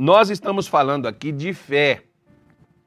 nós 0.00 0.30
estamos 0.30 0.66
falando 0.66 1.06
aqui 1.06 1.30
de 1.30 1.52
fé. 1.52 2.04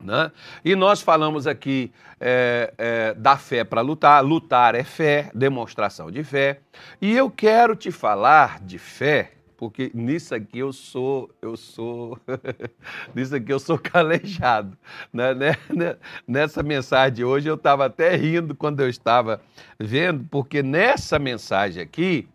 Né? 0.01 0.31
E 0.65 0.75
nós 0.75 0.99
falamos 0.99 1.45
aqui 1.45 1.93
é, 2.19 2.73
é, 2.75 3.13
da 3.13 3.37
fé 3.37 3.63
para 3.63 3.81
lutar. 3.81 4.25
Lutar 4.25 4.73
é 4.73 4.83
fé, 4.83 5.29
demonstração 5.33 6.09
de 6.09 6.23
fé. 6.23 6.61
E 6.99 7.15
eu 7.15 7.29
quero 7.29 7.75
te 7.75 7.91
falar 7.91 8.59
de 8.61 8.79
fé, 8.79 9.33
porque 9.55 9.91
nisso 9.93 10.33
aqui 10.33 10.57
eu 10.57 10.73
sou, 10.73 11.29
eu 11.39 11.55
sou, 11.55 12.17
nisso 13.13 13.35
aqui 13.35 13.53
eu 13.53 13.59
sou 13.59 13.77
calejado. 13.77 14.75
Né? 15.13 15.35
né, 15.35 15.55
né? 15.69 15.95
Nessa 16.27 16.63
mensagem 16.63 17.13
de 17.13 17.23
hoje 17.23 17.47
eu 17.47 17.55
estava 17.55 17.85
até 17.85 18.15
rindo 18.15 18.55
quando 18.55 18.79
eu 18.79 18.89
estava 18.89 19.39
vendo, 19.79 20.25
porque 20.31 20.63
nessa 20.63 21.19
mensagem 21.19 21.83
aqui, 21.83 22.27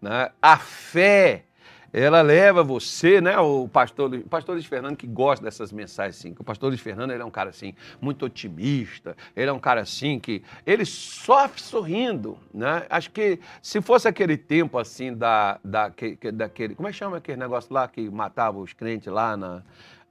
né, 0.00 0.30
a 0.40 0.56
fé 0.56 1.44
ela 1.92 2.22
leva 2.22 2.62
você, 2.62 3.20
né? 3.20 3.38
O 3.38 3.68
pastor, 3.68 4.14
o 4.14 4.28
pastor 4.28 4.54
Luiz 4.54 4.66
Fernando 4.66 4.96
que 4.96 5.06
gosta 5.06 5.44
dessas 5.44 5.70
mensagens 5.72 6.18
assim, 6.18 6.34
o 6.38 6.44
pastor 6.44 6.68
Luiz 6.68 6.80
Fernando 6.80 7.10
ele 7.10 7.22
é 7.22 7.24
um 7.24 7.30
cara 7.30 7.50
assim 7.50 7.74
muito 8.00 8.24
otimista, 8.24 9.16
ele 9.36 9.50
é 9.50 9.52
um 9.52 9.58
cara 9.58 9.82
assim 9.82 10.18
que 10.18 10.42
ele 10.66 10.84
sofre 10.84 11.60
sorrindo, 11.60 12.38
né? 12.52 12.86
Acho 12.88 13.10
que 13.10 13.38
se 13.60 13.80
fosse 13.82 14.08
aquele 14.08 14.36
tempo 14.36 14.78
assim 14.78 15.14
da, 15.14 15.58
da 15.62 15.90
que, 15.90 16.16
daquele, 16.32 16.74
como 16.74 16.88
é 16.88 16.92
que 16.92 16.96
chama 16.96 17.18
aquele 17.18 17.38
negócio 17.38 17.72
lá 17.72 17.86
que 17.86 18.08
matava 18.08 18.58
os 18.58 18.72
crentes 18.72 19.12
lá 19.12 19.36
na 19.36 19.62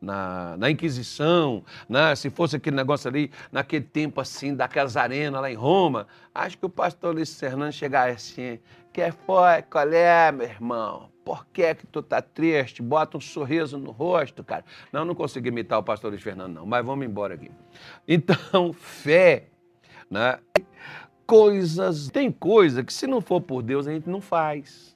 na, 0.01 0.57
na, 0.57 0.71
Inquisição, 0.71 1.63
né? 1.87 2.15
se 2.15 2.29
fosse 2.29 2.55
aquele 2.55 2.75
negócio 2.75 3.07
ali, 3.07 3.31
naquele 3.51 3.85
tempo 3.85 4.19
assim, 4.19 4.55
daquelas 4.55 4.97
arenas 4.97 5.41
lá 5.41 5.51
em 5.51 5.55
Roma, 5.55 6.07
acho 6.33 6.57
que 6.57 6.65
o 6.65 6.69
pastor 6.69 7.13
Luiz 7.13 7.39
Fernando 7.39 7.71
chegasse 7.71 8.41
assim, 8.41 8.59
que 8.91 9.11
foi, 9.11 9.61
qual 9.69 9.87
é, 9.93 10.31
meu 10.31 10.47
irmão? 10.47 11.09
Por 11.23 11.45
que 11.45 11.75
que 11.75 11.85
tu 11.85 12.01
tá 12.01 12.21
triste? 12.21 12.81
Bota 12.81 13.17
um 13.17 13.21
sorriso 13.21 13.77
no 13.77 13.91
rosto, 13.91 14.43
cara. 14.43 14.65
Não, 14.91 15.05
não 15.05 15.13
consegui 15.13 15.49
imitar 15.49 15.77
o 15.77 15.83
pastor 15.83 16.09
Luiz 16.09 16.21
Fernando, 16.23 16.55
não, 16.55 16.65
mas 16.65 16.83
vamos 16.83 17.05
embora 17.05 17.35
aqui. 17.35 17.51
Então, 18.07 18.73
fé, 18.73 19.47
né? 20.09 20.39
Coisas, 21.27 22.09
tem 22.09 22.31
coisa 22.31 22.83
que 22.83 22.91
se 22.91 23.07
não 23.07 23.21
for 23.21 23.39
por 23.39 23.61
Deus 23.61 23.87
a 23.87 23.93
gente 23.93 24.09
não 24.09 24.19
faz. 24.19 24.90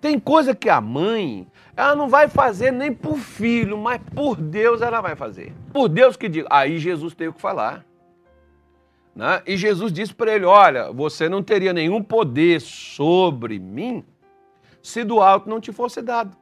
Tem 0.00 0.18
coisa 0.18 0.54
que 0.54 0.68
a 0.68 0.80
mãe, 0.80 1.46
ela 1.76 1.94
não 1.94 2.08
vai 2.08 2.28
fazer 2.28 2.70
nem 2.70 2.92
por 2.92 3.16
filho, 3.18 3.76
mas 3.78 4.00
por 4.14 4.36
Deus 4.36 4.82
ela 4.82 5.00
vai 5.00 5.16
fazer. 5.16 5.52
Por 5.72 5.88
Deus 5.88 6.16
que 6.16 6.28
diga. 6.28 6.48
Aí 6.50 6.78
Jesus 6.78 7.14
tem 7.14 7.28
o 7.28 7.32
que 7.32 7.40
falar. 7.40 7.84
Né? 9.14 9.42
E 9.46 9.56
Jesus 9.56 9.92
disse 9.92 10.14
para 10.14 10.34
ele: 10.34 10.44
Olha, 10.44 10.92
você 10.92 11.28
não 11.28 11.42
teria 11.42 11.72
nenhum 11.72 12.02
poder 12.02 12.60
sobre 12.60 13.58
mim 13.58 14.04
se 14.82 15.04
do 15.04 15.20
alto 15.20 15.48
não 15.48 15.60
te 15.60 15.72
fosse 15.72 16.00
dado. 16.00 16.36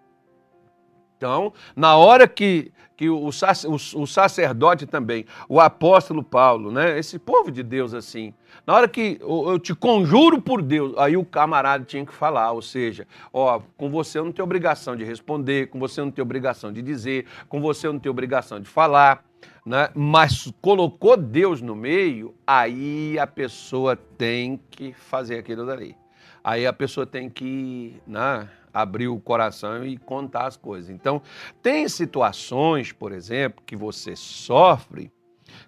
Então, 1.18 1.52
na 1.74 1.96
hora 1.96 2.28
que, 2.28 2.70
que 2.96 3.10
o, 3.10 3.26
o, 3.26 4.00
o, 4.02 4.06
sacerdote 4.06 4.86
também, 4.86 5.26
o 5.48 5.60
apóstolo 5.60 6.22
Paulo, 6.22 6.70
né, 6.70 6.96
esse 6.96 7.18
povo 7.18 7.50
de 7.50 7.64
Deus 7.64 7.92
assim, 7.92 8.32
na 8.64 8.72
hora 8.72 8.86
que 8.86 9.18
eu, 9.20 9.58
te 9.58 9.74
conjuro 9.74 10.40
por 10.40 10.62
Deus, 10.62 10.96
aí 10.96 11.16
o 11.16 11.24
camarada 11.24 11.84
tinha 11.84 12.06
que 12.06 12.14
falar, 12.14 12.52
ou 12.52 12.62
seja, 12.62 13.04
ó, 13.32 13.60
com 13.76 13.90
você 13.90 14.20
eu 14.20 14.24
não 14.24 14.30
tenho 14.30 14.44
obrigação 14.44 14.94
de 14.94 15.02
responder, 15.02 15.68
com 15.70 15.80
você 15.80 16.00
eu 16.00 16.04
não 16.04 16.12
tenho 16.12 16.24
obrigação 16.24 16.72
de 16.72 16.80
dizer, 16.82 17.26
com 17.48 17.60
você 17.60 17.88
eu 17.88 17.92
não 17.92 17.98
tenho 17.98 18.12
obrigação 18.12 18.60
de 18.60 18.68
falar, 18.68 19.24
né, 19.66 19.88
mas 19.96 20.52
colocou 20.62 21.16
Deus 21.16 21.60
no 21.60 21.74
meio, 21.74 22.32
aí 22.46 23.18
a 23.18 23.26
pessoa 23.26 23.96
tem 23.96 24.60
que 24.70 24.92
fazer 24.92 25.40
aquilo 25.40 25.66
dali. 25.66 25.96
Aí 26.44 26.64
a 26.64 26.72
pessoa 26.72 27.04
tem 27.04 27.28
que 27.28 28.00
né, 28.06 28.48
abrir 28.72 29.08
o 29.08 29.18
coração 29.18 29.86
e 29.86 29.96
contar 29.96 30.46
as 30.46 30.56
coisas. 30.56 30.90
Então, 30.90 31.22
tem 31.62 31.88
situações, 31.88 32.92
por 32.92 33.12
exemplo, 33.12 33.62
que 33.64 33.76
você 33.76 34.14
sofre, 34.16 35.12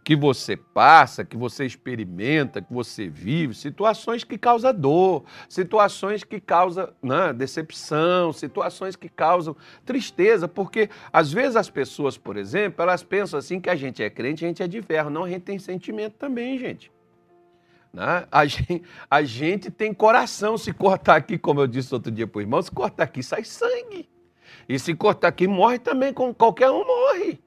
que 0.05 0.15
você 0.17 0.57
passa, 0.57 1.25
que 1.25 1.37
você 1.37 1.65
experimenta, 1.65 2.62
que 2.62 2.73
você 2.73 3.09
vive, 3.09 3.55
situações 3.55 4.25
que 4.25 4.39
causam 4.39 4.73
dor, 4.74 5.24
situações 5.48 6.24
que 6.24 6.41
causam 6.41 6.92
né, 7.02 7.33
decepção, 7.33 8.33
situações 8.33 8.97
que 8.97 9.08
causam 9.08 9.57
tristeza, 9.85 10.47
porque 10.48 10.89
às 11.13 11.33
vezes 11.33 11.57
as 11.57 11.70
pessoas, 11.70 12.17
por 12.17 12.36
exemplo, 12.36 12.83
elas 12.83 13.03
pensam 13.03 13.39
assim 13.39 13.61
que 13.61 13.70
a 13.70 13.77
gente 13.77 14.03
é 14.03 14.11
crente, 14.11 14.45
a 14.45 14.48
gente 14.48 14.63
é 14.63 14.69
de 14.69 14.80
ferro. 14.83 15.11
Não, 15.11 15.24
a 15.24 15.29
gente 15.29 15.42
tem 15.42 15.58
sentimento 15.58 16.14
também, 16.14 16.58
gente. 16.58 16.91
Né? 17.92 18.27
A, 18.30 18.46
gente, 18.46 18.83
a 19.11 19.23
gente 19.23 19.70
tem 19.70 19.92
coração. 19.92 20.56
Se 20.56 20.73
cortar 20.73 21.17
aqui, 21.17 21.39
como 21.39 21.61
eu 21.61 21.67
disse 21.67 21.92
outro 21.92 22.11
dia 22.11 22.27
para 22.27 22.39
o 22.39 22.42
irmão, 22.42 22.62
se 22.62 22.70
cortar 22.70 23.05
aqui 23.05 23.23
sai 23.23 23.45
sangue. 23.45 24.08
E 24.68 24.78
se 24.78 24.95
cortar 24.95 25.28
aqui, 25.28 25.46
morre 25.46 25.78
também, 25.78 26.12
como 26.12 26.34
qualquer 26.34 26.70
um 26.70 26.84
morre. 26.84 27.40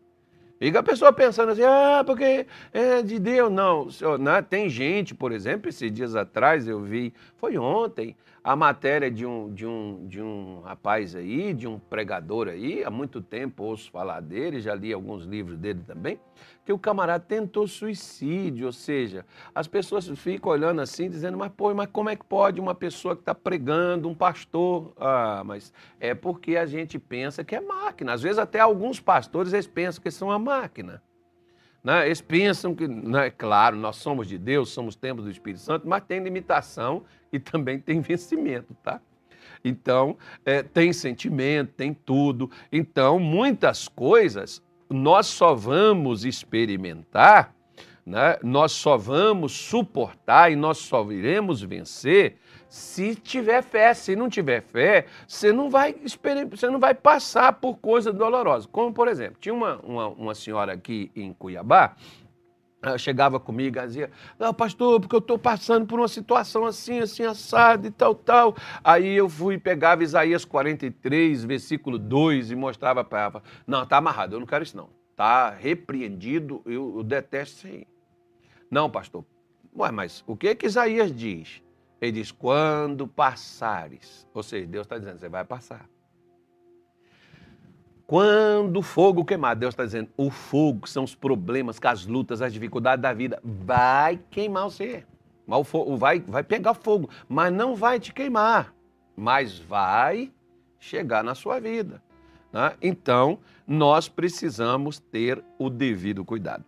Fica 0.60 0.80
a 0.80 0.84
pessoa 0.84 1.12
pensando 1.12 1.52
assim, 1.52 1.64
ah, 1.64 2.04
porque 2.06 2.48
é 2.72 3.02
de 3.02 3.20
Deus. 3.20 3.52
Não, 3.52 3.88
né? 4.18 4.42
tem 4.42 4.70
gente, 4.70 5.14
por 5.14 5.32
exemplo, 5.32 5.70
esses 5.70 5.92
dias 5.92 6.16
atrás 6.16 6.68
eu 6.68 6.82
vi, 6.82 7.14
foi 7.36 7.58
ontem, 7.58 8.16
a 8.44 8.58
matéria 8.58 9.10
de 9.10 9.26
um, 9.26 9.54
de, 9.54 9.66
um, 9.66 10.06
de 10.06 10.22
um 10.22 10.60
rapaz 10.62 11.16
aí, 11.16 11.54
de 11.54 11.66
um 11.66 11.80
pregador 11.80 12.50
aí, 12.50 12.84
há 12.84 12.92
muito 12.92 13.22
tempo 13.22 13.64
ouço 13.64 13.90
falar 13.90 14.20
dele, 14.20 14.60
já 14.60 14.76
li 14.76 14.92
alguns 14.92 15.24
livros 15.24 15.58
dele 15.58 15.82
também, 15.88 16.20
que 16.66 16.74
o 16.74 16.78
camarada 16.78 17.24
tentou 17.24 17.66
suicídio, 17.68 18.66
ou 18.66 18.74
seja, 18.74 19.26
as 19.56 19.66
pessoas 19.66 20.10
ficam 20.10 20.52
olhando 20.52 20.82
assim, 20.82 21.10
dizendo, 21.10 21.38
mas 21.38 21.52
pô, 21.56 21.74
mas 21.74 21.88
como 21.90 22.10
é 22.10 22.18
que 22.18 22.26
pode 22.26 22.60
uma 22.60 22.76
pessoa 22.76 23.16
que 23.16 23.22
está 23.22 23.34
pregando, 23.34 24.10
um 24.10 24.16
pastor? 24.16 24.92
Ah, 24.98 25.42
mas 25.46 25.72
é 25.98 26.14
porque 26.14 26.58
a 26.58 26.66
gente 26.66 27.00
pensa 27.00 27.46
que 27.46 27.56
é 27.56 27.62
máquina. 27.62 28.12
Às 28.12 28.22
vezes 28.22 28.40
até 28.40 28.60
alguns 28.60 29.00
pastores 29.00 29.54
eles 29.54 29.68
pensam 29.68 30.04
que 30.04 30.12
são 30.12 30.30
a 30.30 30.38
máquina. 30.38 31.02
Né? 31.84 32.06
Eles 32.06 32.22
pensam 32.22 32.74
que, 32.74 32.88
né, 32.88 33.30
claro, 33.30 33.76
nós 33.76 33.98
somos 33.98 34.28
de 34.28 34.38
Deus, 34.38 34.70
somos 34.70 34.96
templos 34.96 35.26
do 35.26 35.32
Espírito 35.32 35.62
Santo, 35.62 35.88
mas 35.88 36.04
tem 36.04 36.24
limitação 36.24 37.04
e 37.32 37.40
também 37.40 37.80
tem 37.80 38.00
vencimento, 38.00 38.74
tá? 38.82 39.02
Então, 39.66 40.18
é, 40.46 40.62
tem 40.62 40.94
sentimento, 40.94 41.74
tem 41.74 41.94
tudo. 41.94 42.50
Então, 42.72 43.20
muitas 43.20 43.88
coisas 43.88 44.62
nós 44.90 45.28
só 45.28 45.56
vamos 45.56 46.26
experimentar, 46.26 47.54
né? 48.06 48.38
nós 48.44 48.74
só 48.74 48.98
vamos 48.98 49.54
suportar 49.54 50.52
e 50.52 50.56
nós 50.56 50.78
só 50.78 51.10
iremos 51.12 51.62
vencer 51.62 52.38
se 52.74 53.14
tiver 53.14 53.62
fé. 53.62 53.94
Se 53.94 54.16
não 54.16 54.28
tiver 54.28 54.64
fé, 54.64 55.06
você 55.28 55.54
não 55.54 55.70
vai, 55.70 55.94
você 56.50 56.68
não 56.72 56.80
vai 56.80 56.96
passar 56.96 57.54
por 57.54 57.78
coisas 57.78 58.12
dolorosas. 58.12 58.66
Como, 58.66 58.92
por 58.92 59.08
exemplo, 59.08 59.38
tinha 59.40 59.54
uma, 59.54 59.76
uma, 59.84 60.08
uma 60.08 60.34
senhora 60.34 60.74
aqui 60.74 61.12
em 61.16 61.32
Cuiabá, 61.34 61.96
ela 62.82 62.98
chegava 62.98 63.40
comigo 63.40 63.78
e 63.78 63.86
dizia, 63.86 64.10
não, 64.40 64.52
pastor, 64.56 65.00
porque 65.00 65.16
eu 65.16 65.20
estou 65.20 65.38
passando 65.38 65.86
por 65.86 66.00
uma 66.00 66.08
situação 66.08 66.66
assim, 66.66 66.98
assim, 66.98 67.24
assada 67.24 67.86
e 67.86 67.92
tal, 67.92 68.16
tal. 68.16 68.56
Aí 68.84 69.14
eu 69.14 69.30
fui, 69.30 69.60
pegava 69.60 70.04
Isaías 70.04 70.44
43, 70.44 71.44
versículo 71.44 72.00
2 72.00 72.50
e 72.50 72.56
mostrava 72.56 73.04
para 73.04 73.22
ela. 73.22 73.44
Não, 73.68 73.84
está 73.84 73.98
amarrado, 73.98 74.36
eu 74.36 74.40
não 74.40 74.48
quero 74.48 74.64
isso 74.64 74.76
não. 74.76 74.90
Está 75.12 75.52
repreendido, 75.52 76.64
eu, 76.66 76.96
eu 76.98 77.04
detesto 77.04 77.56
isso 77.56 77.68
aí. 77.68 77.88
Não, 78.72 78.90
pastor. 78.90 79.24
Ué, 79.78 79.92
mas 79.92 80.24
o 80.26 80.36
que 80.36 80.56
que 80.56 80.66
Isaías 80.66 81.16
diz? 81.16 81.62
Ele 82.04 82.12
diz: 82.12 82.34
quando 82.34 83.08
passares. 83.08 84.28
Ou 84.34 84.44
seja, 84.44 84.68
Deus 84.68 84.86
está 84.86 84.98
dizendo: 84.98 85.20
você 85.20 85.30
vai 85.30 85.46
passar. 85.46 85.90
Quando 88.06 88.80
o 88.80 88.82
fogo 88.82 89.24
queimar, 89.24 89.56
Deus 89.56 89.74
está 89.74 89.86
dizendo: 89.86 90.10
o 90.18 90.30
fogo 90.30 90.86
são 90.86 91.06
os 91.06 91.16
problemas, 91.16 91.80
as 91.82 92.06
lutas, 92.06 92.42
as 92.42 92.52
dificuldades 92.52 93.02
da 93.02 93.14
vida, 93.14 93.40
vai 93.42 94.20
queimar 94.30 94.66
você. 94.66 95.06
Vai, 95.98 96.20
vai 96.20 96.44
pegar 96.44 96.74
fogo, 96.74 97.10
mas 97.28 97.54
não 97.54 97.74
vai 97.74 98.02
te 98.02 98.14
queimar, 98.14 98.74
mas 99.16 99.58
vai 99.58 100.30
chegar 100.78 101.24
na 101.24 101.34
sua 101.34 101.62
vida. 101.62 102.04
Né? 102.52 102.76
Então, 102.82 103.40
nós 103.66 104.10
precisamos 104.10 105.00
ter 105.00 105.42
o 105.58 105.70
devido 105.70 106.26
cuidado. 106.26 106.66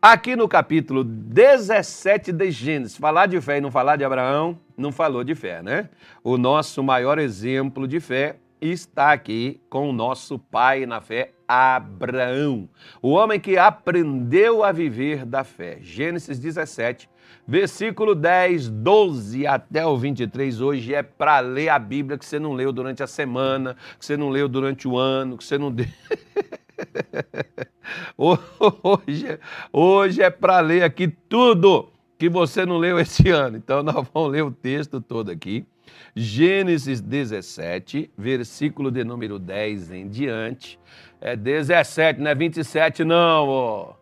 Aqui 0.00 0.36
no 0.36 0.46
capítulo 0.46 1.02
17 1.02 2.30
de 2.30 2.50
Gênesis, 2.50 2.96
falar 2.96 3.26
de 3.26 3.40
fé 3.40 3.56
e 3.56 3.60
não 3.62 3.70
falar 3.70 3.96
de 3.96 4.04
Abraão, 4.04 4.58
não 4.76 4.92
falou 4.92 5.24
de 5.24 5.34
fé, 5.34 5.62
né? 5.62 5.88
O 6.22 6.36
nosso 6.36 6.82
maior 6.82 7.18
exemplo 7.18 7.88
de 7.88 7.98
fé 7.98 8.36
está 8.60 9.12
aqui 9.12 9.58
com 9.70 9.88
o 9.88 9.92
nosso 9.94 10.38
pai 10.38 10.84
na 10.84 11.00
fé, 11.00 11.32
Abraão, 11.48 12.68
o 13.00 13.10
homem 13.10 13.40
que 13.40 13.56
aprendeu 13.56 14.62
a 14.62 14.70
viver 14.70 15.24
da 15.24 15.42
fé. 15.42 15.78
Gênesis 15.80 16.38
17, 16.38 17.08
versículo 17.48 18.14
10, 18.14 18.68
12 18.68 19.46
até 19.46 19.84
o 19.86 19.96
23. 19.96 20.60
Hoje 20.60 20.94
é 20.94 21.02
para 21.02 21.40
ler 21.40 21.70
a 21.70 21.78
Bíblia 21.78 22.18
que 22.18 22.26
você 22.26 22.38
não 22.38 22.52
leu 22.52 22.70
durante 22.70 23.02
a 23.02 23.06
semana, 23.06 23.76
que 23.98 24.04
você 24.04 24.16
não 24.16 24.28
leu 24.28 24.46
durante 24.46 24.86
o 24.86 24.98
ano, 24.98 25.38
que 25.38 25.44
você 25.44 25.56
não. 25.56 25.74
Hoje, 28.18 29.38
hoje 29.72 30.22
é 30.22 30.30
para 30.30 30.60
ler 30.60 30.82
aqui 30.82 31.08
tudo 31.28 31.88
que 32.18 32.28
você 32.28 32.66
não 32.66 32.78
leu 32.78 32.98
esse 32.98 33.28
ano. 33.30 33.56
Então, 33.56 33.82
nós 33.82 34.06
vamos 34.12 34.32
ler 34.32 34.42
o 34.42 34.50
texto 34.50 35.00
todo 35.00 35.30
aqui. 35.30 35.64
Gênesis 36.14 37.00
17, 37.00 38.10
versículo 38.16 38.90
de 38.90 39.04
número 39.04 39.38
10 39.38 39.92
em 39.92 40.08
diante. 40.08 40.78
É 41.20 41.36
17, 41.36 42.20
não 42.20 42.30
é 42.30 42.34
27 42.34 43.04
não, 43.04 43.48
ô. 43.48 43.94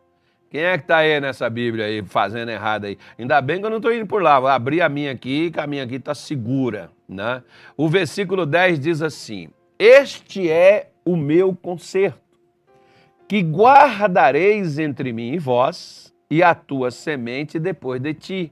Quem 0.50 0.62
é 0.62 0.78
que 0.78 0.86
tá 0.86 0.98
aí 0.98 1.20
nessa 1.20 1.50
Bíblia 1.50 1.86
aí, 1.86 2.00
fazendo 2.04 2.48
errado 2.48 2.84
aí? 2.84 2.96
Ainda 3.18 3.40
bem 3.40 3.58
que 3.58 3.66
eu 3.66 3.70
não 3.70 3.78
estou 3.78 3.92
indo 3.92 4.06
por 4.06 4.22
lá, 4.22 4.38
vou 4.38 4.48
abrir 4.48 4.82
a 4.82 4.88
minha 4.88 5.10
aqui, 5.10 5.50
que 5.50 5.58
a 5.58 5.66
minha 5.66 5.82
aqui 5.82 5.96
está 5.96 6.14
segura, 6.14 6.92
né? 7.08 7.42
O 7.76 7.88
versículo 7.88 8.46
10 8.46 8.78
diz 8.78 9.02
assim, 9.02 9.48
Este 9.76 10.48
é 10.48 10.90
o 11.04 11.16
meu 11.16 11.56
conserto, 11.56 12.20
que 13.28 13.40
guardareis 13.40 14.78
entre 14.78 15.12
mim 15.12 15.32
e 15.32 15.38
vós, 15.38 16.14
e 16.30 16.42
a 16.42 16.54
tua 16.54 16.90
semente 16.90 17.58
depois 17.58 18.00
de 18.00 18.14
ti, 18.14 18.50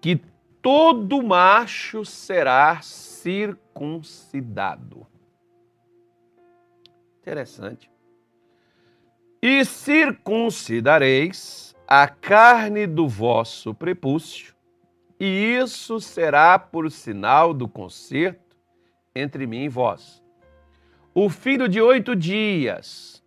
que 0.00 0.20
todo 0.60 1.22
macho 1.22 2.04
será 2.04 2.80
circuncidado. 2.82 5.06
Interessante. 7.20 7.90
E 9.40 9.64
circuncidareis 9.64 11.76
a 11.86 12.08
carne 12.08 12.86
do 12.86 13.08
vosso 13.08 13.72
prepúcio, 13.72 14.54
e 15.20 15.26
isso 15.26 16.00
será 16.00 16.58
por 16.58 16.90
sinal 16.90 17.54
do 17.54 17.68
concerto 17.68 18.56
entre 19.14 19.46
mim 19.46 19.64
e 19.64 19.68
vós. 19.68 20.22
O 21.14 21.30
filho 21.30 21.68
de 21.68 21.80
oito 21.80 22.14
dias, 22.14 23.17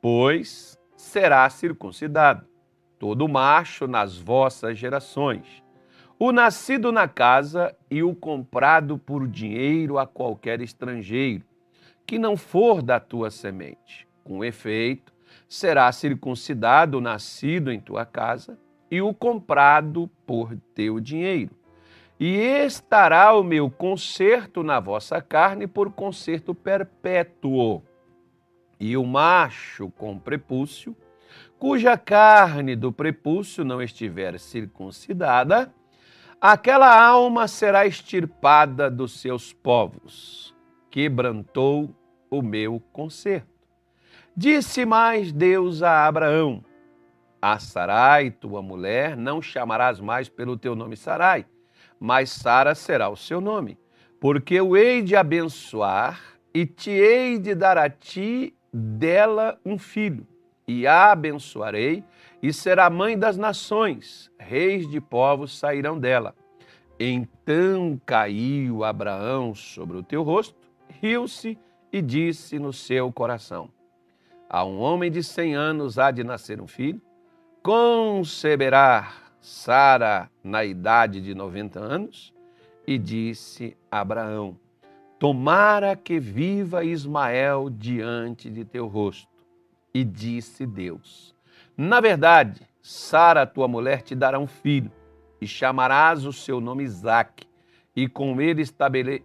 pois, 0.00 0.78
será 0.96 1.48
circuncidado, 1.48 2.46
todo 2.98 3.28
macho 3.28 3.86
nas 3.86 4.16
vossas 4.16 4.78
gerações, 4.78 5.62
o 6.18 6.32
nascido 6.32 6.90
na 6.90 7.06
casa 7.06 7.76
e 7.90 8.02
o 8.02 8.14
comprado 8.14 8.96
por 8.96 9.28
dinheiro 9.28 9.98
a 9.98 10.06
qualquer 10.06 10.60
estrangeiro, 10.60 11.44
que 12.06 12.18
não 12.18 12.36
for 12.36 12.80
da 12.80 12.98
tua 12.98 13.30
semente. 13.30 14.08
Com 14.24 14.44
efeito, 14.44 15.12
será 15.48 15.90
circuncidado 15.92 16.98
o 16.98 17.00
nascido 17.00 17.70
em 17.70 17.78
tua 17.78 18.06
casa 18.06 18.58
e 18.90 19.02
o 19.02 19.12
comprado 19.12 20.10
por 20.26 20.56
teu 20.74 21.00
dinheiro. 21.00 21.54
E 22.18 22.38
estará 22.38 23.34
o 23.34 23.42
meu 23.42 23.70
conserto 23.70 24.62
na 24.62 24.80
vossa 24.80 25.20
carne 25.20 25.66
por 25.66 25.92
conserto 25.92 26.54
perpétuo. 26.54 27.82
E 28.78 28.96
o 28.96 29.04
macho 29.04 29.90
com 29.90 30.18
prepúcio, 30.18 30.96
cuja 31.58 31.96
carne 31.96 32.76
do 32.76 32.92
prepúcio 32.92 33.64
não 33.64 33.80
estiver 33.80 34.38
circuncidada, 34.38 35.72
aquela 36.40 37.00
alma 37.00 37.48
será 37.48 37.86
extirpada 37.86 38.90
dos 38.90 39.20
seus 39.20 39.52
povos. 39.52 40.54
Quebrantou 40.90 41.94
o 42.30 42.42
meu 42.42 42.80
conserto. 42.92 43.56
Disse 44.36 44.84
mais 44.84 45.32
Deus 45.32 45.82
a 45.82 46.06
Abraão: 46.06 46.62
A 47.40 47.58
Sarai, 47.58 48.30
tua 48.30 48.60
mulher, 48.60 49.16
não 49.16 49.40
chamarás 49.40 49.98
mais 50.00 50.28
pelo 50.28 50.58
teu 50.58 50.76
nome 50.76 50.96
Sarai, 50.96 51.46
mas 51.98 52.30
Sara 52.30 52.74
será 52.74 53.08
o 53.08 53.16
seu 53.16 53.40
nome, 53.40 53.78
porque 54.20 54.54
eu 54.54 54.76
hei 54.76 55.00
de 55.00 55.16
abençoar 55.16 56.20
e 56.52 56.66
te 56.66 56.90
hei 56.90 57.38
de 57.38 57.54
dar 57.54 57.78
a 57.78 57.88
ti 57.88 58.54
dela 58.76 59.58
um 59.64 59.78
filho, 59.78 60.26
e 60.68 60.86
a 60.86 61.12
abençoarei, 61.12 62.04
e 62.42 62.52
será 62.52 62.90
mãe 62.90 63.18
das 63.18 63.38
nações, 63.38 64.30
reis 64.38 64.88
de 64.90 65.00
povos 65.00 65.58
sairão 65.58 65.98
dela. 65.98 66.34
Então 67.00 68.00
caiu 68.04 68.84
Abraão 68.84 69.54
sobre 69.54 69.96
o 69.96 70.02
teu 70.02 70.22
rosto, 70.22 70.56
riu-se 71.00 71.58
e 71.90 72.02
disse 72.02 72.58
no 72.58 72.72
seu 72.72 73.10
coração: 73.10 73.70
a 74.48 74.64
um 74.64 74.78
homem 74.78 75.10
de 75.10 75.22
cem 75.22 75.54
anos 75.54 75.98
há 75.98 76.10
de 76.10 76.22
nascer 76.22 76.60
um 76.60 76.66
filho, 76.66 77.00
conceberá 77.62 79.12
Sara 79.40 80.30
na 80.42 80.64
idade 80.64 81.20
de 81.20 81.34
noventa 81.34 81.80
anos, 81.80 82.34
e 82.86 82.98
disse 82.98 83.76
Abraão: 83.90 84.58
Tomara 85.18 85.96
que 85.96 86.20
viva 86.20 86.84
Ismael 86.84 87.70
diante 87.70 88.50
de 88.50 88.64
teu 88.64 88.86
rosto. 88.86 89.28
E 89.94 90.04
disse 90.04 90.66
Deus: 90.66 91.34
Na 91.76 92.00
verdade, 92.00 92.60
Sara, 92.82 93.46
tua 93.46 93.66
mulher, 93.66 94.02
te 94.02 94.14
dará 94.14 94.38
um 94.38 94.46
filho, 94.46 94.92
e 95.40 95.46
chamarás 95.46 96.26
o 96.26 96.32
seu 96.32 96.60
nome 96.60 96.84
Isaque, 96.84 97.48
e 97.96 98.06
com 98.06 98.40
ele 98.40 98.62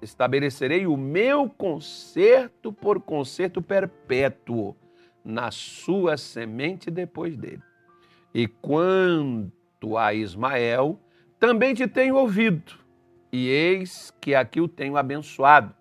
estabelecerei 0.01 0.87
o 0.87 0.95
meu 0.95 1.49
conserto 1.49 2.71
por 2.71 3.01
conserto 3.01 3.61
perpétuo 3.61 4.75
na 5.25 5.51
sua 5.51 6.15
semente 6.15 6.89
depois 6.89 7.35
dele. 7.35 7.61
E 8.33 8.47
quanto 8.47 9.97
a 9.97 10.13
Ismael, 10.13 10.97
também 11.37 11.73
te 11.73 11.85
tenho 11.85 12.15
ouvido, 12.15 12.73
e 13.29 13.47
eis 13.49 14.13
que 14.21 14.33
aqui 14.33 14.61
o 14.61 14.69
tenho 14.69 14.95
abençoado, 14.95 15.75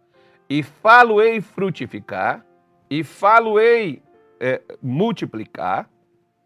e 0.50 0.64
falo-ei 0.64 1.40
frutificar, 1.40 2.44
e 2.90 3.04
falo-ei 3.04 4.02
é, 4.40 4.60
multiplicar 4.82 5.88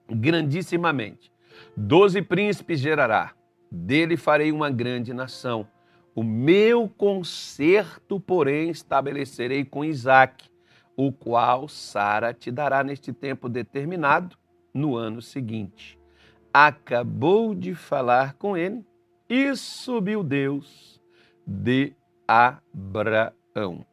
grandissimamente. 0.06 1.32
Doze 1.74 2.20
príncipes 2.20 2.80
gerará, 2.80 3.32
dele 3.70 4.18
farei 4.18 4.52
uma 4.52 4.68
grande 4.68 5.14
nação. 5.14 5.66
O 6.14 6.22
meu 6.22 6.86
concerto, 6.86 8.20
porém, 8.20 8.68
estabelecerei 8.68 9.64
com 9.64 9.82
Isaque, 9.82 10.50
o 10.94 11.10
qual 11.10 11.66
Sara 11.66 12.34
te 12.34 12.50
dará 12.50 12.84
neste 12.84 13.10
tempo 13.10 13.48
determinado 13.48 14.36
no 14.72 14.96
ano 14.96 15.22
seguinte. 15.22 15.98
Acabou 16.52 17.54
de 17.54 17.74
falar 17.74 18.34
com 18.34 18.54
ele 18.54 18.84
e 19.28 19.56
subiu 19.56 20.22
Deus 20.22 21.00
de 21.46 21.94
Abraão. 22.28 23.84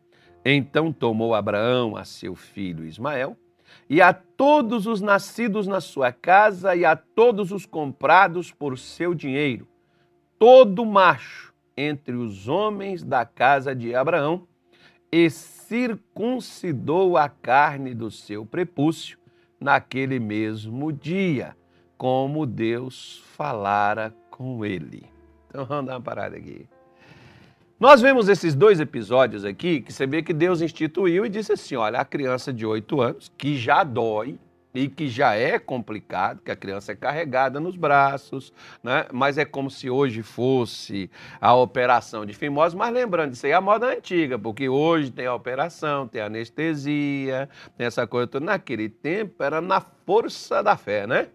Então 0.43 0.91
tomou 0.91 1.35
Abraão 1.35 1.95
a 1.95 2.03
seu 2.03 2.35
filho 2.35 2.85
Ismael 2.85 3.37
e 3.89 4.01
a 4.01 4.13
todos 4.13 4.87
os 4.87 5.01
nascidos 5.01 5.67
na 5.67 5.79
sua 5.79 6.11
casa 6.11 6.75
e 6.75 6.83
a 6.83 6.95
todos 6.95 7.51
os 7.51 7.65
comprados 7.65 8.51
por 8.51 8.77
seu 8.77 9.13
dinheiro, 9.13 9.67
todo 10.39 10.85
macho 10.85 11.53
entre 11.75 12.15
os 12.15 12.47
homens 12.47 13.03
da 13.03 13.25
casa 13.25 13.75
de 13.75 13.95
Abraão, 13.95 14.47
e 15.11 15.29
circuncidou 15.29 17.17
a 17.17 17.27
carne 17.27 17.93
do 17.93 18.09
seu 18.09 18.45
prepúcio 18.45 19.17
naquele 19.59 20.19
mesmo 20.19 20.91
dia, 20.91 21.55
como 21.97 22.45
Deus 22.45 23.21
falara 23.35 24.13
com 24.29 24.65
ele. 24.65 25.03
Então 25.49 25.65
vamos 25.65 25.85
dar 25.85 25.95
uma 25.95 26.01
parada 26.01 26.37
aqui. 26.37 26.65
Nós 27.81 27.99
vemos 27.99 28.29
esses 28.29 28.53
dois 28.53 28.79
episódios 28.79 29.43
aqui 29.43 29.81
que 29.81 29.91
você 29.91 30.05
vê 30.05 30.21
que 30.21 30.33
Deus 30.33 30.61
instituiu 30.61 31.25
e 31.25 31.29
disse 31.29 31.53
assim: 31.53 31.75
olha, 31.75 31.99
a 31.99 32.05
criança 32.05 32.53
de 32.53 32.63
oito 32.63 33.01
anos, 33.01 33.31
que 33.35 33.57
já 33.57 33.83
dói, 33.83 34.37
e 34.71 34.87
que 34.87 35.07
já 35.07 35.33
é 35.33 35.57
complicado, 35.57 36.43
que 36.45 36.51
a 36.51 36.55
criança 36.55 36.91
é 36.91 36.95
carregada 36.95 37.59
nos 37.59 37.75
braços, 37.75 38.53
né? 38.83 39.07
mas 39.11 39.39
é 39.39 39.45
como 39.45 39.71
se 39.71 39.89
hoje 39.89 40.21
fosse 40.21 41.09
a 41.41 41.55
operação 41.55 42.23
de 42.23 42.35
fimose, 42.35 42.77
mas 42.77 42.93
lembrando, 42.93 43.33
isso 43.33 43.47
aí 43.47 43.51
é 43.51 43.55
a 43.55 43.59
moda 43.59 43.87
antiga, 43.87 44.37
porque 44.37 44.69
hoje 44.69 45.09
tem 45.09 45.25
a 45.25 45.33
operação, 45.33 46.07
tem 46.07 46.21
a 46.21 46.27
anestesia, 46.27 47.49
tem 47.75 47.87
essa 47.87 48.05
coisa 48.05 48.27
toda. 48.27 48.45
Naquele 48.45 48.89
tempo 48.89 49.41
era 49.41 49.59
na 49.59 49.81
força 49.81 50.61
da 50.61 50.77
fé, 50.77 51.07
né? 51.07 51.29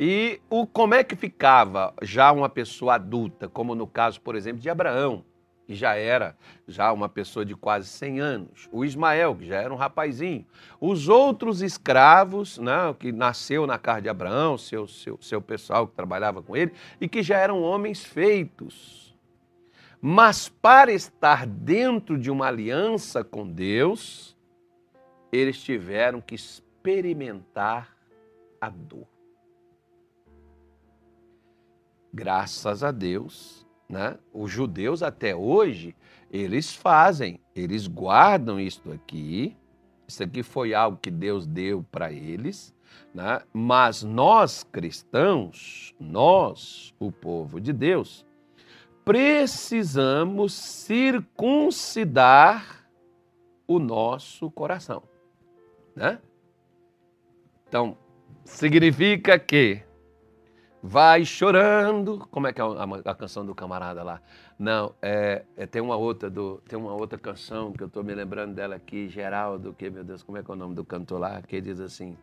E 0.00 0.40
o, 0.50 0.66
como 0.66 0.94
é 0.94 1.04
que 1.04 1.14
ficava 1.14 1.94
já 2.02 2.32
uma 2.32 2.48
pessoa 2.48 2.96
adulta, 2.96 3.48
como 3.48 3.72
no 3.76 3.86
caso, 3.86 4.20
por 4.20 4.34
exemplo, 4.34 4.60
de 4.60 4.68
Abraão? 4.68 5.24
Que 5.66 5.74
já 5.74 5.96
era 5.96 6.36
já 6.68 6.92
uma 6.92 7.08
pessoa 7.08 7.44
de 7.44 7.56
quase 7.56 7.88
100 7.88 8.20
anos, 8.20 8.68
o 8.70 8.84
Ismael, 8.84 9.34
que 9.34 9.46
já 9.46 9.56
era 9.56 9.74
um 9.74 9.76
rapazinho, 9.76 10.46
os 10.80 11.08
outros 11.08 11.60
escravos, 11.60 12.56
né, 12.58 12.94
que 12.98 13.10
nasceu 13.10 13.66
na 13.66 13.76
casa 13.76 14.02
de 14.02 14.08
Abraão, 14.08 14.56
seu, 14.56 14.86
seu, 14.86 15.18
seu 15.20 15.42
pessoal 15.42 15.88
que 15.88 15.94
trabalhava 15.96 16.40
com 16.40 16.56
ele, 16.56 16.72
e 17.00 17.08
que 17.08 17.20
já 17.20 17.36
eram 17.38 17.62
homens 17.62 18.04
feitos. 18.04 19.14
Mas 20.00 20.48
para 20.48 20.92
estar 20.92 21.44
dentro 21.44 22.16
de 22.16 22.30
uma 22.30 22.46
aliança 22.46 23.24
com 23.24 23.44
Deus, 23.44 24.36
eles 25.32 25.60
tiveram 25.60 26.20
que 26.20 26.36
experimentar 26.36 27.96
a 28.60 28.68
dor. 28.70 29.08
Graças 32.12 32.84
a 32.84 32.92
Deus, 32.92 33.65
né? 33.88 34.16
Os 34.32 34.50
judeus 34.50 35.02
até 35.02 35.34
hoje, 35.34 35.94
eles 36.30 36.74
fazem, 36.74 37.40
eles 37.54 37.86
guardam 37.86 38.58
isto 38.58 38.90
aqui. 38.92 39.56
Isso 40.06 40.22
aqui 40.22 40.42
foi 40.42 40.74
algo 40.74 40.98
que 41.00 41.10
Deus 41.10 41.46
deu 41.46 41.84
para 41.90 42.12
eles, 42.12 42.74
né? 43.14 43.40
mas 43.52 44.02
nós 44.02 44.62
cristãos, 44.64 45.94
nós, 45.98 46.94
o 46.98 47.10
povo 47.10 47.60
de 47.60 47.72
Deus, 47.72 48.24
precisamos 49.04 50.52
circuncidar 50.52 51.96
o 53.66 53.78
nosso 53.78 54.50
coração. 54.50 55.02
Né? 55.94 56.18
Então, 57.68 57.96
significa 58.44 59.38
que 59.38 59.82
vai 60.82 61.24
chorando. 61.24 62.26
Como 62.30 62.46
é 62.46 62.52
que 62.52 62.60
é 62.60 62.64
a, 62.64 63.10
a 63.10 63.14
canção 63.14 63.44
do 63.44 63.54
camarada 63.54 64.02
lá? 64.02 64.20
Não, 64.58 64.94
é, 65.02 65.44
é, 65.56 65.66
tem 65.66 65.82
uma 65.82 65.96
outra 65.96 66.30
do, 66.30 66.62
tem 66.68 66.78
uma 66.78 66.92
outra 66.92 67.18
canção 67.18 67.72
que 67.72 67.82
eu 67.82 67.86
estou 67.86 68.02
me 68.02 68.14
lembrando 68.14 68.54
dela 68.54 68.76
aqui, 68.76 69.08
Geraldo, 69.08 69.72
que 69.72 69.90
meu 69.90 70.04
Deus, 70.04 70.22
como 70.22 70.38
é 70.38 70.42
que 70.42 70.50
é 70.50 70.54
o 70.54 70.56
nome 70.56 70.74
do 70.74 70.84
cantor 70.84 71.20
lá? 71.20 71.42
Que 71.42 71.60
diz 71.60 71.80
assim: 71.80 72.16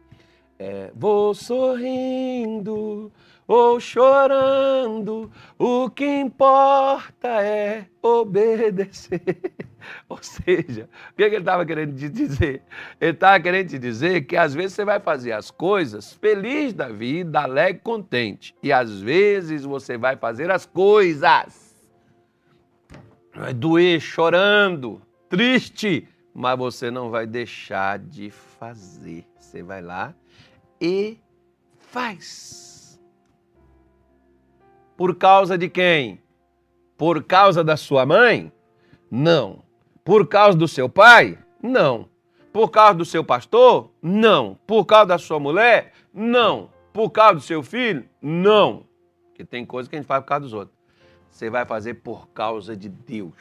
é, 0.60 0.92
Vou 0.96 1.34
sorrindo 1.34 3.12
ou 3.48 3.80
chorando, 3.80 5.32
o 5.60 5.90
que 5.90 6.06
importa 6.06 7.28
é 7.42 7.86
obedecer. 8.02 9.22
Ou 10.08 10.18
seja, 10.22 10.90
o 11.12 11.16
que, 11.16 11.24
é 11.24 11.28
ele 11.28 11.38
estava 11.38 11.66
querendo 11.66 11.96
te 11.96 12.08
dizer? 12.08 12.62
Ele 13.02 13.12
estava 13.12 13.40
querendo 13.40 13.70
te 13.70 13.78
dizer 13.78 14.22
que 14.22 14.38
às 14.38 14.54
vezes 14.54 14.74
você 14.74 14.86
vai 14.86 15.00
fazer 15.00 15.34
as 15.34 15.52
coisas 15.52 16.14
feliz 16.14 16.74
da 16.74 16.88
vida, 16.88 17.42
alegre, 17.42 17.82
contente. 17.84 18.56
E 18.64 18.72
às 18.72 19.02
vezes 19.02 19.66
você 19.66 19.98
vai 19.98 20.16
fazer 20.16 20.50
as 20.50 20.66
coisas, 20.66 21.76
vai 23.36 23.54
doer 23.54 24.00
chorando, 24.00 25.02
triste, 25.28 26.08
mas 26.34 26.58
você 26.58 26.90
não 26.90 27.10
vai 27.10 27.28
deixar 27.28 28.00
de 28.00 28.32
fazer. 28.32 29.26
Você 29.38 29.62
vai 29.62 29.82
lá 29.82 30.16
e 30.84 31.18
faz. 31.80 33.02
Por 34.98 35.16
causa 35.16 35.58
de 35.58 35.70
quem? 35.70 36.22
Por 36.98 37.24
causa 37.24 37.64
da 37.64 37.78
sua 37.78 38.06
mãe? 38.06 38.52
Não. 39.10 39.64
Por 40.04 40.28
causa 40.28 40.58
do 40.58 40.68
seu 40.68 40.90
pai? 40.90 41.40
Não. 41.62 42.10
Por 42.52 42.70
causa 42.70 42.96
do 42.96 43.06
seu 43.06 43.24
pastor? 43.24 43.92
Não. 44.02 44.60
Por 44.68 44.86
causa 44.86 45.06
da 45.06 45.18
sua 45.18 45.40
mulher? 45.40 45.94
Não. 46.14 46.70
Por 46.92 47.10
causa 47.12 47.36
do 47.36 47.42
seu 47.42 47.64
filho? 47.64 48.08
Não. 48.22 48.86
Porque 49.28 49.46
tem 49.46 49.66
coisa 49.66 49.90
que 49.90 49.96
a 49.96 50.00
gente 50.00 50.08
faz 50.08 50.22
por 50.22 50.28
causa 50.28 50.42
dos 50.42 50.54
outros. 50.54 50.78
Você 51.30 51.50
vai 51.50 51.66
fazer 51.66 51.96
por 51.96 52.28
causa 52.28 52.76
de 52.76 52.90
Deus. 52.90 53.34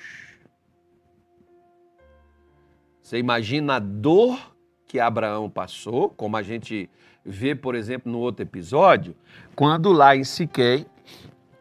Você 3.02 3.18
imagina 3.18 3.76
a 3.76 3.78
dor 3.80 4.51
que 4.92 5.00
Abraão 5.00 5.48
passou, 5.48 6.10
como 6.10 6.36
a 6.36 6.42
gente 6.42 6.90
vê, 7.24 7.54
por 7.54 7.74
exemplo, 7.74 8.12
no 8.12 8.18
outro 8.18 8.42
episódio, 8.42 9.16
quando 9.56 9.90
lá 9.90 10.14
em 10.14 10.22
Siquém, 10.22 10.84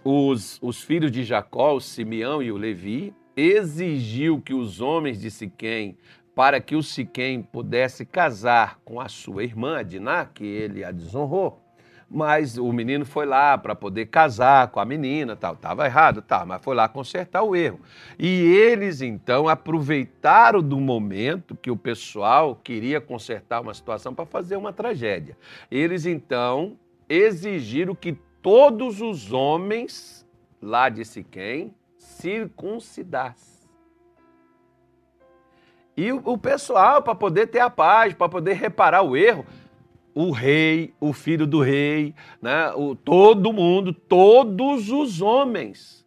os, 0.03 0.59
os 0.61 0.81
filhos 0.81 1.09
de 1.09 1.23
Jacó, 1.23 1.75
o 1.75 1.79
Simeão 1.79 2.43
e 2.43 2.51
o 2.51 2.57
Levi, 2.57 3.15
exigiu 3.33 4.41
que 4.41 4.53
os 4.53 4.81
homens 4.81 5.21
de 5.21 5.31
Siquém, 5.31 5.97
para 6.35 6.59
que 6.59 6.75
o 6.75 6.83
Siquém 6.83 7.41
pudesse 7.41 8.05
casar 8.05 8.81
com 8.83 8.99
a 8.99 9.07
sua 9.07 9.45
irmã, 9.45 9.81
Diná, 9.81 10.25
que 10.25 10.43
ele 10.43 10.83
a 10.83 10.91
desonrou, 10.91 11.60
mas 12.13 12.57
o 12.57 12.73
menino 12.73 13.05
foi 13.05 13.25
lá 13.25 13.57
para 13.57 13.73
poder 13.73 14.07
casar 14.07 14.67
com 14.67 14.81
a 14.81 14.85
menina, 14.85 15.33
tal, 15.33 15.53
estava 15.53 15.85
errado, 15.85 16.21
tá, 16.21 16.45
mas 16.45 16.61
foi 16.61 16.75
lá 16.75 16.89
consertar 16.89 17.41
o 17.41 17.55
erro. 17.55 17.79
E 18.19 18.27
eles 18.27 19.01
então 19.01 19.47
aproveitaram 19.47 20.61
do 20.61 20.77
momento 20.77 21.55
que 21.55 21.71
o 21.71 21.77
pessoal 21.77 22.59
queria 22.61 22.99
consertar 22.99 23.61
uma 23.61 23.73
situação 23.73 24.13
para 24.13 24.25
fazer 24.25 24.57
uma 24.57 24.73
tragédia. 24.73 25.37
Eles 25.71 26.05
então 26.05 26.77
exigiram 27.07 27.95
que 27.95 28.17
todos 28.41 28.99
os 28.99 29.31
homens 29.31 30.27
lá 30.61 30.89
de 30.89 31.05
Siquém 31.05 31.73
circuncidassem. 31.97 33.51
E 35.95 36.11
o 36.11 36.37
pessoal, 36.37 37.01
para 37.01 37.13
poder 37.13 37.47
ter 37.47 37.59
a 37.59 37.69
paz, 37.69 38.13
para 38.13 38.27
poder 38.27 38.53
reparar 38.53 39.01
o 39.03 39.15
erro, 39.15 39.45
o 40.13 40.31
rei, 40.31 40.93
o 40.99 41.13
filho 41.13 41.47
do 41.47 41.61
rei, 41.61 42.13
né? 42.41 42.71
o, 42.75 42.95
todo 42.95 43.53
mundo, 43.53 43.93
todos 43.93 44.89
os 44.89 45.21
homens 45.21 46.05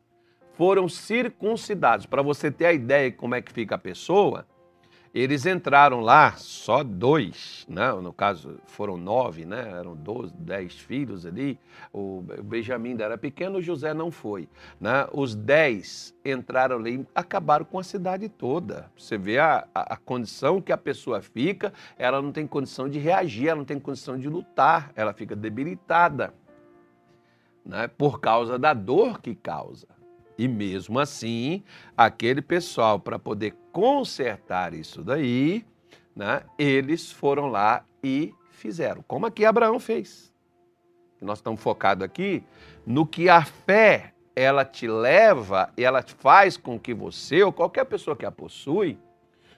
foram 0.52 0.88
circuncidados. 0.88 2.06
Para 2.06 2.22
você 2.22 2.50
ter 2.50 2.66
a 2.66 2.72
ideia 2.72 3.10
de 3.10 3.16
como 3.16 3.34
é 3.34 3.42
que 3.42 3.52
fica 3.52 3.74
a 3.74 3.78
pessoa, 3.78 4.46
eles 5.14 5.46
entraram 5.46 6.00
lá, 6.00 6.32
só 6.32 6.82
dois, 6.82 7.64
né? 7.68 7.92
no 7.92 8.12
caso 8.12 8.58
foram 8.66 8.96
nove, 8.96 9.44
né? 9.44 9.70
eram 9.78 9.94
doze, 9.94 10.34
dez 10.36 10.76
filhos 10.76 11.24
ali. 11.24 11.56
O 11.92 12.20
Benjamim 12.42 12.90
ainda 12.90 13.04
era 13.04 13.16
pequeno, 13.16 13.58
o 13.58 13.62
José 13.62 13.94
não 13.94 14.10
foi. 14.10 14.48
Né? 14.80 15.06
Os 15.12 15.36
dez 15.36 16.12
entraram 16.24 16.78
ali 16.78 16.96
e 16.96 17.06
acabaram 17.14 17.64
com 17.64 17.78
a 17.78 17.84
cidade 17.84 18.28
toda. 18.28 18.90
Você 18.98 19.16
vê 19.16 19.38
a, 19.38 19.68
a, 19.72 19.94
a 19.94 19.96
condição 19.96 20.60
que 20.60 20.72
a 20.72 20.76
pessoa 20.76 21.22
fica, 21.22 21.72
ela 21.96 22.20
não 22.20 22.32
tem 22.32 22.44
condição 22.44 22.88
de 22.88 22.98
reagir, 22.98 23.46
ela 23.46 23.58
não 23.58 23.64
tem 23.64 23.78
condição 23.78 24.18
de 24.18 24.28
lutar, 24.28 24.90
ela 24.96 25.12
fica 25.12 25.36
debilitada. 25.36 26.34
Né? 27.64 27.86
Por 27.86 28.18
causa 28.18 28.58
da 28.58 28.74
dor 28.74 29.20
que 29.20 29.32
causa. 29.32 29.86
E 30.36 30.48
mesmo 30.48 30.98
assim, 30.98 31.62
aquele 31.96 32.42
pessoal, 32.42 32.98
para 32.98 33.18
poder 33.18 33.54
consertar 33.72 34.74
isso 34.74 35.02
daí, 35.02 35.64
né, 36.14 36.42
eles 36.58 37.10
foram 37.10 37.46
lá 37.46 37.84
e 38.02 38.34
fizeram, 38.50 39.04
como 39.06 39.26
aqui 39.26 39.44
Abraão 39.44 39.78
fez. 39.78 40.32
Nós 41.20 41.38
estamos 41.38 41.60
focados 41.60 42.04
aqui 42.04 42.42
no 42.86 43.06
que 43.06 43.28
a 43.28 43.44
fé 43.44 44.12
ela 44.36 44.64
te 44.64 44.88
leva, 44.88 45.72
ela 45.76 46.02
faz 46.02 46.56
com 46.56 46.78
que 46.78 46.92
você 46.92 47.42
ou 47.42 47.52
qualquer 47.52 47.84
pessoa 47.84 48.16
que 48.16 48.26
a 48.26 48.30
possui 48.30 48.98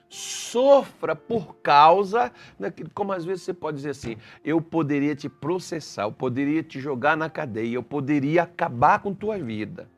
sofra 0.09 1.15
por 1.15 1.57
causa 1.57 2.31
daquilo, 2.57 2.89
como 2.93 3.11
às 3.11 3.25
vezes 3.25 3.43
você 3.43 3.53
pode 3.53 3.77
dizer 3.77 3.89
assim, 3.89 4.17
eu 4.43 4.61
poderia 4.61 5.15
te 5.15 5.27
processar, 5.27 6.03
eu 6.03 6.11
poderia 6.11 6.63
te 6.63 6.79
jogar 6.79 7.17
na 7.17 7.29
cadeia, 7.29 7.75
eu 7.75 7.83
poderia 7.83 8.43
acabar 8.43 8.99
com 8.99 9.13
tua 9.13 9.37
vida. 9.37 9.89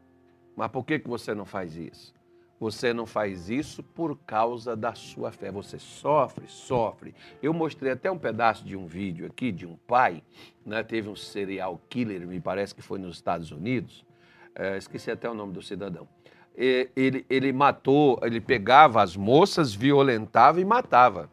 Mas 0.59 0.71
por 0.71 0.83
que, 0.83 0.99
que 0.99 1.07
você 1.07 1.33
não 1.33 1.45
faz 1.45 1.77
isso? 1.77 2.13
Você 2.59 2.93
não 2.93 3.05
faz 3.05 3.49
isso 3.49 3.81
por 3.81 4.17
causa 4.27 4.75
da 4.75 4.93
sua 4.93 5.31
fé. 5.31 5.49
Você 5.53 5.79
sofre, 5.79 6.49
sofre. 6.49 7.15
Eu 7.41 7.53
mostrei 7.53 7.93
até 7.93 8.11
um 8.11 8.17
pedaço 8.17 8.65
de 8.65 8.75
um 8.75 8.85
vídeo 8.85 9.25
aqui 9.25 9.53
de 9.53 9.65
um 9.65 9.77
pai, 9.87 10.21
né? 10.65 10.83
teve 10.83 11.07
um 11.07 11.15
serial 11.15 11.79
killer, 11.87 12.27
me 12.27 12.41
parece 12.41 12.75
que 12.75 12.81
foi 12.81 12.99
nos 12.99 13.15
Estados 13.15 13.53
Unidos. 13.53 14.05
É, 14.53 14.75
esqueci 14.75 15.09
até 15.09 15.29
o 15.29 15.33
nome 15.33 15.53
do 15.53 15.61
cidadão. 15.61 16.05
Ele, 16.53 17.25
ele 17.29 17.53
matou, 17.53 18.19
ele 18.21 18.41
pegava 18.41 19.01
as 19.01 19.15
moças, 19.15 19.73
violentava 19.73 20.59
e 20.59 20.65
matava. 20.65 21.29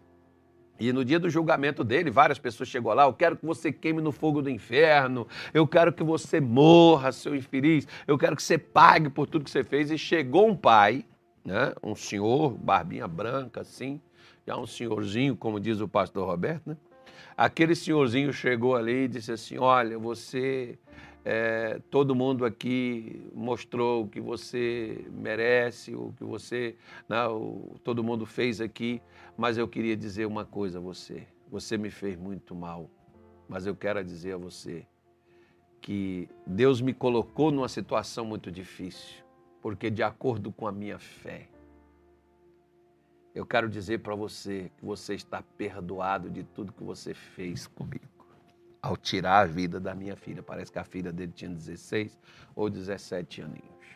E 0.79 0.93
no 0.93 1.05
dia 1.05 1.19
do 1.19 1.31
julgamento 1.31 1.83
dele, 1.83 2.11
várias 2.11 2.39
pessoas 2.39 2.69
chegou 2.69 2.93
lá, 2.93 3.05
eu 3.05 3.13
quero 3.13 3.37
que 3.37 3.47
você 3.47 3.73
queime 3.73 4.03
no 4.03 4.13
fogo 4.13 4.43
do 4.43 4.51
inferno, 4.51 5.27
eu 5.55 5.67
quero 5.67 5.93
que 5.93 6.03
você 6.03 6.41
morra, 6.41 7.13
seu 7.13 7.35
infeliz, 7.35 7.87
eu 8.07 8.19
quero 8.19 8.37
que 8.37 8.43
você 8.43 8.59
pague 8.59 9.09
por 9.09 9.27
tudo 9.27 9.45
que 9.45 9.51
você 9.51 9.65
fez. 9.65 9.91
E 9.91 9.97
chegou 9.97 10.49
um 10.49 10.57
pai, 10.57 11.05
né, 11.45 11.73
um 11.83 11.95
senhor, 11.95 12.51
barbinha 12.53 13.09
branca 13.09 13.63
assim, 13.63 14.01
já 14.47 14.57
um 14.57 14.67
senhorzinho, 14.67 15.37
como 15.37 15.59
diz 15.59 15.81
o 15.81 15.89
pastor 15.89 16.27
Roberto, 16.27 16.71
né? 16.71 16.77
Aquele 17.37 17.75
senhorzinho 17.75 18.33
chegou 18.33 18.77
ali 18.77 19.05
e 19.05 19.09
disse 19.09 19.31
assim, 19.31 19.59
olha, 19.59 19.99
você 19.99 20.79
é, 21.29 21.81
todo 21.91 22.15
mundo 22.15 22.45
aqui 22.45 23.29
mostrou 23.35 24.05
o 24.05 24.09
que 24.09 24.21
você 24.21 25.05
merece, 25.11 25.93
o 25.93 26.15
que 26.17 26.23
você, 26.23 26.77
né, 27.09 27.27
o, 27.27 27.75
todo 27.83 28.05
mundo 28.05 28.25
fez 28.25 28.61
aqui, 28.61 29.03
mas 29.37 29.59
eu 29.59 29.67
queria 29.67 29.97
dizer 29.97 30.25
uma 30.25 30.45
coisa 30.45 30.79
a 30.79 30.81
você. 30.81 31.27
Você 31.51 31.77
me 31.77 31.91
fez 31.91 32.17
muito 32.17 32.55
mal, 32.55 32.89
mas 33.49 33.67
eu 33.67 33.75
quero 33.75 34.05
dizer 34.05 34.35
a 34.35 34.37
você 34.37 34.87
que 35.81 36.29
Deus 36.47 36.81
me 36.81 36.95
colocou 36.95 37.51
numa 37.51 37.69
situação 37.69 38.25
muito 38.25 38.49
difícil, 38.49 39.25
porque 39.61 39.91
de 39.91 40.05
acordo 40.05 40.53
com 40.53 40.69
a 40.69 40.71
minha 40.71 41.01
fé, 41.01 41.49
eu 43.35 43.45
quero 43.45 43.69
dizer 43.69 43.99
para 43.99 44.15
você 44.15 44.71
que 44.79 44.85
você 44.85 45.15
está 45.15 45.43
perdoado 45.43 46.31
de 46.31 46.45
tudo 46.45 46.73
que 46.73 46.85
você 46.85 47.13
fez 47.15 47.67
comigo 47.67 48.16
ao 48.87 48.97
tirar 48.97 49.41
a 49.41 49.45
vida 49.45 49.81
da 49.81 49.95
minha 49.95 50.17
filha. 50.17 50.43
Parece 50.43 50.71
que 50.71 50.79
a 50.79 50.85
filha 50.85 51.13
dele 51.13 51.33
tinha 51.35 51.51
16 51.51 52.19
ou 52.55 52.71
17 52.71 53.43
aninhos. 53.43 53.87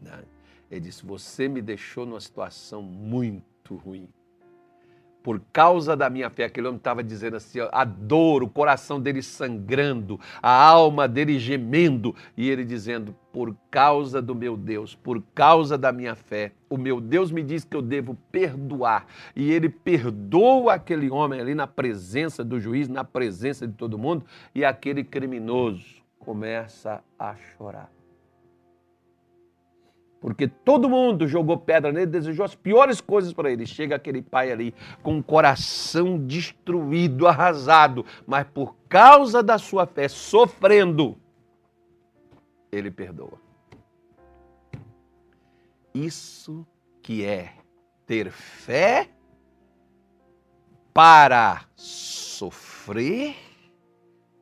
Né? 0.00 0.22
Ele 0.70 0.80
disse: 0.80 1.04
Você 1.04 1.48
me 1.48 1.60
deixou 1.60 2.06
numa 2.06 2.20
situação 2.20 2.80
muito 2.80 3.74
ruim 3.74 4.08
por 5.22 5.42
causa 5.52 5.96
da 5.96 6.08
minha 6.08 6.30
fé. 6.30 6.44
Aquele 6.44 6.68
homem 6.68 6.78
estava 6.78 7.02
dizendo 7.02 7.36
assim, 7.36 7.58
a 7.72 7.84
dor, 7.84 8.44
o 8.44 8.48
coração 8.48 9.00
dele 9.00 9.20
sangrando, 9.20 10.20
a 10.40 10.52
alma 10.52 11.08
dele 11.08 11.36
gemendo, 11.36 12.14
e 12.36 12.48
ele 12.48 12.64
dizendo, 12.64 13.12
por 13.32 13.56
causa 13.68 14.22
do 14.22 14.36
meu 14.36 14.56
Deus, 14.56 14.94
por 14.94 15.20
causa 15.34 15.76
da 15.76 15.90
minha 15.90 16.14
fé, 16.14 16.52
o 16.68 16.76
meu 16.76 17.00
Deus 17.00 17.30
me 17.30 17.42
diz 17.42 17.64
que 17.64 17.76
eu 17.76 17.82
devo 17.82 18.16
perdoar. 18.30 19.06
E 19.34 19.50
ele 19.50 19.68
perdoa 19.68 20.74
aquele 20.74 21.10
homem 21.10 21.40
ali 21.40 21.54
na 21.54 21.66
presença 21.66 22.44
do 22.44 22.60
juiz, 22.60 22.88
na 22.88 23.04
presença 23.04 23.66
de 23.66 23.74
todo 23.74 23.98
mundo, 23.98 24.24
e 24.54 24.64
aquele 24.64 25.04
criminoso 25.04 26.02
começa 26.18 27.02
a 27.18 27.36
chorar. 27.36 27.90
porque 30.18 30.48
todo 30.48 30.88
mundo 30.88 31.28
jogou 31.28 31.56
pedra 31.56 31.92
nele, 31.92 32.06
desejou 32.06 32.44
as 32.44 32.54
piores 32.54 33.00
coisas 33.00 33.32
para 33.32 33.48
ele. 33.48 33.64
Chega 33.64 33.94
aquele 33.94 34.20
pai 34.20 34.50
ali 34.50 34.74
com 35.00 35.18
o 35.18 35.22
coração 35.22 36.18
destruído, 36.18 37.28
arrasado, 37.28 38.04
mas 38.26 38.44
por 38.48 38.74
causa 38.88 39.40
da 39.40 39.56
sua 39.56 39.86
fé, 39.86 40.08
sofrendo, 40.08 41.16
ele 42.72 42.90
perdoa. 42.90 43.45
Isso 46.04 46.66
que 47.02 47.24
é 47.24 47.54
ter 48.06 48.30
fé 48.30 49.10
para 50.92 51.66
sofrer 51.74 53.36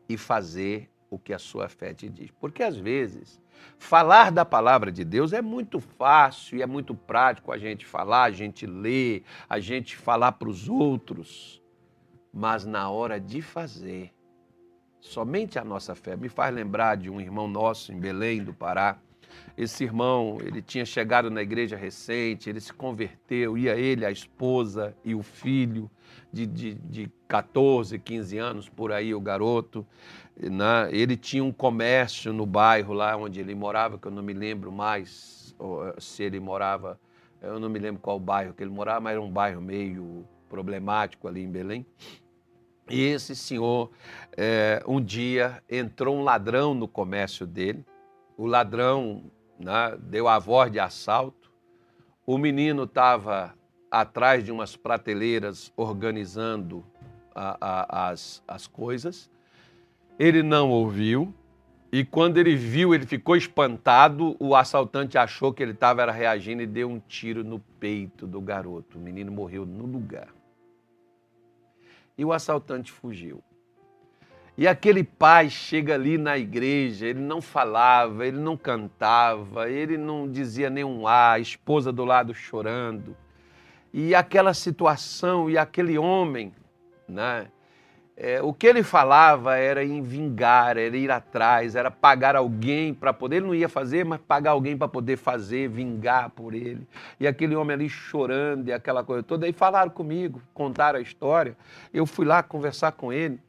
e 0.09 0.17
fazer 0.17 0.91
o 1.11 1.19
que 1.19 1.33
a 1.33 1.39
sua 1.39 1.69
fé 1.69 1.95
te 1.95 2.09
diz. 2.09 2.31
Porque 2.33 2.63
às 2.63 2.77
vezes 2.77 3.41
Falar 3.79 4.31
da 4.31 4.45
palavra 4.45 4.91
de 4.91 5.05
Deus 5.05 5.33
é 5.33 5.43
muito 5.43 5.79
fácil 5.79 6.59
e 6.59 6.63
é 6.63 6.67
muito 6.67 6.95
prático 6.95 7.53
a 7.53 7.59
gente 7.59 7.85
falar, 7.85 8.25
a 8.25 8.31
gente 8.31 8.67
ler, 8.67 9.25
a 9.49 9.61
gente 9.61 9.97
falar 9.97 10.33
para 10.33 10.49
os 10.49 10.69
outros. 10.69 11.63
Mas 12.33 12.65
na 12.65 12.89
hora 12.89 13.21
de 13.21 13.43
fazer, 13.43 14.13
somente 15.01 15.59
a 15.59 15.65
nossa 15.65 15.95
fé 15.95 16.17
me 16.17 16.29
faz 16.29 16.55
lembrar 16.55 16.97
de 16.97 17.11
um 17.11 17.21
irmão 17.21 17.47
nosso 17.47 17.93
em 17.93 17.99
Belém 17.99 18.43
do 18.43 18.55
Pará. 18.55 18.99
Esse 19.57 19.85
irmão, 19.85 20.39
ele 20.41 20.61
tinha 20.61 20.85
chegado 20.85 21.31
na 21.31 21.43
igreja 21.43 21.77
recente, 21.77 22.51
ele 22.51 22.61
se 22.61 22.73
converteu, 22.73 23.57
ia 23.57 23.77
ele, 23.77 24.05
a 24.05 24.11
esposa 24.11 24.95
e 25.05 25.15
o 25.15 25.23
filho 25.23 25.91
de, 26.33 26.47
de, 26.47 26.75
de 26.75 27.11
14, 27.29 27.99
15 27.99 28.39
anos, 28.39 28.69
por 28.69 28.91
aí 28.91 29.15
o 29.15 29.21
garoto. 29.21 29.87
Né? 30.37 30.89
Ele 30.91 31.17
tinha 31.17 31.45
um 31.45 31.53
comércio 31.53 32.33
no 32.33 32.45
bairro 32.45 32.93
lá 32.93 33.17
onde 33.17 33.41
ele 33.41 33.55
morava, 33.55 33.99
que 33.99 34.07
eu 34.07 34.13
não 34.13 34.23
me 34.23 34.33
lembro 34.33 34.73
mais 34.73 35.55
se 35.99 36.23
ele 36.23 36.41
morava, 36.41 36.99
eu 37.41 37.61
não 37.61 37.69
me 37.69 37.79
lembro 37.79 38.01
qual 38.01 38.19
bairro 38.19 38.53
que 38.55 38.63
ele 38.63 38.71
morava, 38.71 39.01
mas 39.01 39.13
era 39.13 39.23
um 39.23 39.31
bairro 39.31 39.61
meio 39.61 40.27
problemático 40.49 41.29
ali 41.29 41.43
em 41.43 41.51
Belém. 41.51 41.87
E 42.89 43.03
esse 43.03 43.35
senhor, 43.35 43.91
é, 44.37 44.83
um 44.87 45.01
dia, 45.01 45.63
entrou 45.71 46.17
um 46.17 46.23
ladrão 46.23 46.75
no 46.75 46.87
comércio 46.87 47.47
dele. 47.47 47.85
O 48.37 48.47
ladrão 48.47 49.31
né, 49.59 49.97
deu 50.01 50.29
a 50.29 50.39
voz 50.39 50.71
de 50.71 50.79
assalto. 50.79 51.53
O 52.27 52.39
menino 52.39 52.85
estava 52.85 53.55
atrás 53.91 54.45
de 54.45 54.51
umas 54.51 54.77
prateleiras 54.77 55.73
organizando 55.77 56.85
a, 57.35 57.57
a, 57.61 58.09
as, 58.11 58.43
as 58.47 58.67
coisas. 58.67 59.31
Ele 60.19 60.43
não 60.43 60.71
ouviu 60.71 61.35
e 61.97 62.05
quando 62.05 62.39
ele 62.39 62.57
viu, 62.57 62.93
ele 62.93 63.07
ficou 63.07 63.37
espantado. 63.37 64.35
O 64.41 64.57
assaltante 64.57 65.17
achou 65.17 65.55
que 65.55 65.63
ele 65.63 65.71
estava 65.71 66.11
reagindo 66.11 66.61
e 66.61 66.67
deu 66.67 66.91
um 66.91 66.99
tiro 66.99 67.45
no 67.45 67.61
peito 67.61 68.27
do 68.27 68.41
garoto. 68.41 68.99
O 68.99 69.01
menino 69.01 69.31
morreu 69.31 69.65
no 69.65 69.87
lugar. 69.87 70.27
E 72.19 72.25
o 72.25 72.33
assaltante 72.33 72.91
fugiu. 72.91 73.41
E 74.57 74.69
aquele 74.69 75.03
pai 75.03 75.51
chega 75.51 75.95
ali 75.95 76.17
na 76.17 76.39
igreja, 76.39 77.07
ele 77.07 77.19
não 77.19 77.43
falava, 77.43 78.25
ele 78.25 78.39
não 78.39 78.57
cantava, 78.57 79.69
ele 79.69 79.99
não 79.99 80.31
dizia 80.31 80.71
nenhum 80.71 81.09
A, 81.09 81.33
a 81.33 81.39
esposa 81.41 81.93
do 81.93 82.05
lado 82.05 82.33
chorando. 82.33 83.17
E 83.93 84.15
aquela 84.15 84.55
situação, 84.55 85.51
e 85.51 85.59
aquele 85.59 85.99
homem, 85.99 86.53
né? 87.09 87.49
É, 88.17 88.41
o 88.41 88.53
que 88.53 88.69
ele 88.69 88.85
falava 88.85 89.57
era 89.57 89.85
em 89.85 90.01
vingar, 90.01 90.77
era 90.77 90.97
ir 90.97 91.11
atrás, 91.11 91.75
era 91.75 91.91
pagar 91.91 92.37
alguém 92.37 92.95
para 92.95 93.13
poder. 93.13 93.37
Ele 93.37 93.47
não 93.47 93.55
ia 93.57 93.69
fazer, 93.69 94.05
mas 94.05 94.21
pagar 94.21 94.53
alguém 94.53 94.77
para 94.77 94.87
poder 94.87 95.17
fazer, 95.17 95.69
vingar 95.69 96.31
por 96.31 96.55
ele. 96.55 96.87
E 97.19 97.27
aquele 97.27 97.57
homem 97.57 97.75
ali 97.75 97.89
chorando 97.89 98.69
e 98.69 98.73
aquela 98.73 99.03
coisa 99.03 99.25
toda. 99.25 99.47
Aí 99.47 99.53
falaram 99.53 99.91
comigo, 99.91 100.41
contaram 100.53 101.01
a 101.01 101.03
história. 101.03 101.57
Eu 101.93 102.07
fui 102.07 102.25
lá 102.25 102.41
conversar 102.41 102.93
com 102.93 103.13
ele. 103.13 103.41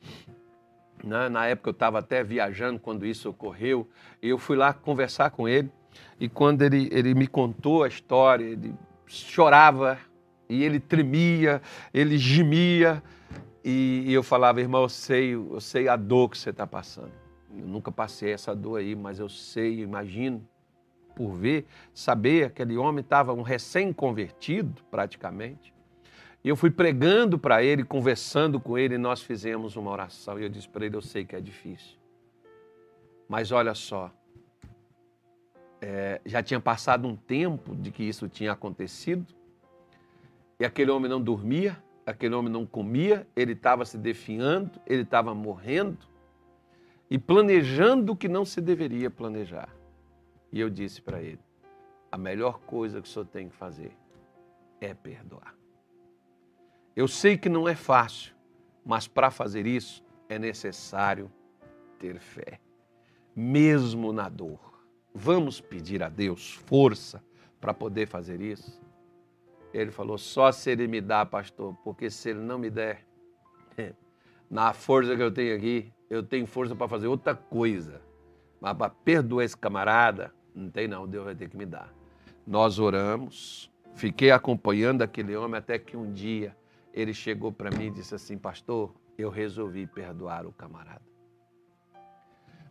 Né? 1.06 1.30
Na 1.30 1.46
época 1.46 1.70
eu 1.70 1.74
estava 1.74 2.00
até 2.00 2.24
viajando 2.24 2.80
quando 2.80 3.06
isso 3.06 3.30
ocorreu. 3.30 3.88
Eu 4.22 4.38
fui 4.38 4.58
lá 4.58 4.74
conversar 4.74 5.30
com 5.30 5.48
ele. 5.48 5.72
E 6.20 6.28
quando 6.28 6.64
ele, 6.64 6.90
ele 6.92 7.14
me 7.14 7.28
contou 7.28 7.84
a 7.84 7.88
história, 7.88 8.44
ele 8.44 8.74
chorava 9.06 10.00
e 10.50 10.64
ele 10.64 10.80
tremia, 10.80 11.62
ele 11.94 12.18
gemia. 12.18 13.04
E, 13.64 14.04
e 14.08 14.14
eu 14.14 14.24
falava, 14.24 14.60
irmão, 14.60 14.84
eu 14.84 14.90
sei, 14.90 15.34
eu 15.34 15.62
sei 15.62 15.88
a 15.88 15.96
dor 15.96 16.30
que 16.30 16.38
você 16.38 16.50
está 16.50 16.66
passando. 16.66 17.12
Eu 17.56 17.68
nunca 17.68 17.92
passei 17.92 18.34
essa 18.34 18.56
dor 18.56 18.80
aí, 18.80 18.96
mas 18.96 19.20
eu 19.20 19.30
sei, 19.30 19.80
imagino, 19.80 20.46
por 21.16 21.32
ver, 21.34 21.66
saber, 21.94 22.46
aquele 22.46 22.78
homem 22.78 23.02
estava 23.02 23.34
um 23.34 23.42
recém-convertido, 23.42 24.84
praticamente. 24.92 25.75
E 26.46 26.48
eu 26.48 26.56
fui 26.56 26.70
pregando 26.70 27.40
para 27.40 27.64
ele, 27.64 27.84
conversando 27.84 28.60
com 28.60 28.78
ele, 28.78 28.94
e 28.94 28.98
nós 29.00 29.20
fizemos 29.20 29.76
uma 29.76 29.90
oração. 29.90 30.40
E 30.40 30.44
eu 30.44 30.50
disse 30.50 30.70
para 30.70 30.86
ele: 30.86 30.96
Eu 30.96 31.02
sei 31.02 31.26
que 31.26 31.36
é 31.36 31.42
difícil. 31.42 31.98
Mas 33.28 33.52
olha 33.52 33.74
só, 33.74 34.12
é, 35.82 36.22
já 36.24 36.44
tinha 36.44 36.60
passado 36.60 37.08
um 37.08 37.16
tempo 37.16 37.76
de 37.76 37.90
que 37.90 38.04
isso 38.04 38.30
tinha 38.30 38.52
acontecido, 38.52 39.26
e 40.60 40.64
aquele 40.64 40.92
homem 40.92 41.10
não 41.10 41.20
dormia, 41.20 41.84
aquele 42.06 42.36
homem 42.36 42.54
não 42.54 42.64
comia, 42.64 43.26
ele 43.36 43.54
estava 43.54 43.84
se 43.84 43.98
definhando, 43.98 44.80
ele 44.86 45.02
estava 45.02 45.34
morrendo 45.34 46.06
e 47.10 47.18
planejando 47.18 48.14
o 48.14 48.16
que 48.16 48.28
não 48.30 48.46
se 48.46 48.62
deveria 48.62 49.10
planejar. 49.10 49.70
E 50.52 50.60
eu 50.60 50.70
disse 50.70 51.02
para 51.02 51.24
ele: 51.24 51.42
a 52.12 52.20
melhor 52.20 52.60
coisa 52.60 53.02
que 53.02 53.08
o 53.08 53.12
senhor 53.12 53.26
tem 53.26 53.50
que 53.50 53.56
fazer 53.56 53.98
é 54.80 54.94
perdoar. 54.94 55.65
Eu 56.96 57.10
sei 57.10 57.38
que 57.38 57.50
não 57.50 57.68
é 57.68 57.76
fácil, 57.76 58.34
mas 58.86 59.06
para 59.06 59.30
fazer 59.30 59.68
isso 59.68 60.02
é 60.30 60.40
necessário 60.40 61.30
ter 62.00 62.20
fé, 62.20 62.62
mesmo 63.36 64.14
na 64.14 64.30
dor. 64.30 64.60
Vamos 65.14 65.60
pedir 65.60 66.02
a 66.02 66.08
Deus 66.08 66.54
força 66.54 67.22
para 67.60 67.74
poder 67.74 68.08
fazer 68.08 68.40
isso? 68.40 68.82
Ele 69.74 69.92
falou: 69.92 70.18
só 70.18 70.54
se 70.54 70.72
ele 70.72 70.88
me 70.88 71.02
dá, 71.02 71.26
pastor, 71.26 71.76
porque 71.84 72.10
se 72.10 72.30
ele 72.30 72.40
não 72.40 72.58
me 72.58 72.70
der, 72.70 73.06
na 74.50 74.72
força 74.72 75.18
que 75.18 75.22
eu 75.22 75.32
tenho 75.32 75.54
aqui, 75.54 75.92
eu 76.10 76.24
tenho 76.24 76.48
força 76.48 76.74
para 76.76 76.88
fazer 76.88 77.08
outra 77.08 77.36
coisa. 77.36 78.02
Mas 78.62 78.74
para 78.78 78.90
perdoar 78.90 79.44
esse 79.44 79.58
camarada, 79.58 80.34
não 80.54 80.70
tem 80.70 80.88
não, 80.88 81.06
Deus 81.06 81.26
vai 81.26 81.36
ter 81.36 81.50
que 81.50 81.58
me 81.58 81.66
dar. 81.66 81.94
Nós 82.48 82.80
oramos, 82.80 83.70
fiquei 83.96 84.32
acompanhando 84.32 85.02
aquele 85.02 85.36
homem 85.36 85.58
até 85.58 85.78
que 85.78 85.98
um 85.98 86.10
dia 86.10 86.56
ele 86.96 87.14
chegou 87.14 87.52
para 87.52 87.70
mim 87.70 87.88
e 87.88 87.92
disse 87.92 88.16
assim: 88.16 88.38
Pastor, 88.38 88.96
eu 89.18 89.30
resolvi 89.30 89.86
perdoar 89.86 90.46
o 90.46 90.54
camarada. 90.54 91.02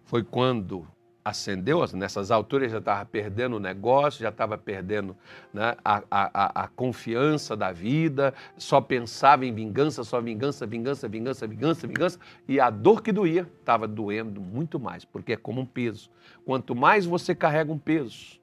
Foi 0.02 0.24
quando 0.24 0.86
acendeu, 1.24 1.82
nessas 1.94 2.30
alturas 2.30 2.70
já 2.70 2.78
estava 2.78 3.04
perdendo 3.06 3.56
o 3.56 3.60
negócio, 3.60 4.20
já 4.20 4.28
estava 4.28 4.58
perdendo 4.58 5.16
né, 5.54 5.74
a, 5.82 6.02
a, 6.10 6.64
a, 6.64 6.68
confiança 6.68 7.56
da 7.56 7.72
vida, 7.72 8.34
só 8.58 8.78
pensava 8.78 9.46
em 9.46 9.54
vingança, 9.54 10.04
só 10.04 10.20
vingança, 10.20 10.66
vingança, 10.66 11.08
vingança, 11.08 11.46
vingança, 11.46 11.86
vingança, 11.86 12.18
e 12.46 12.60
a 12.60 12.68
dor 12.68 13.02
que 13.02 13.10
doía 13.10 13.48
estava 13.58 13.88
doendo 13.88 14.38
muito 14.38 14.78
mais, 14.78 15.06
porque 15.06 15.32
é 15.32 15.36
como 15.36 15.62
um 15.62 15.66
peso. 15.66 16.10
Quanto 16.44 16.74
mais 16.74 17.06
você 17.06 17.34
carrega 17.34 17.72
um 17.72 17.78
peso 17.78 18.38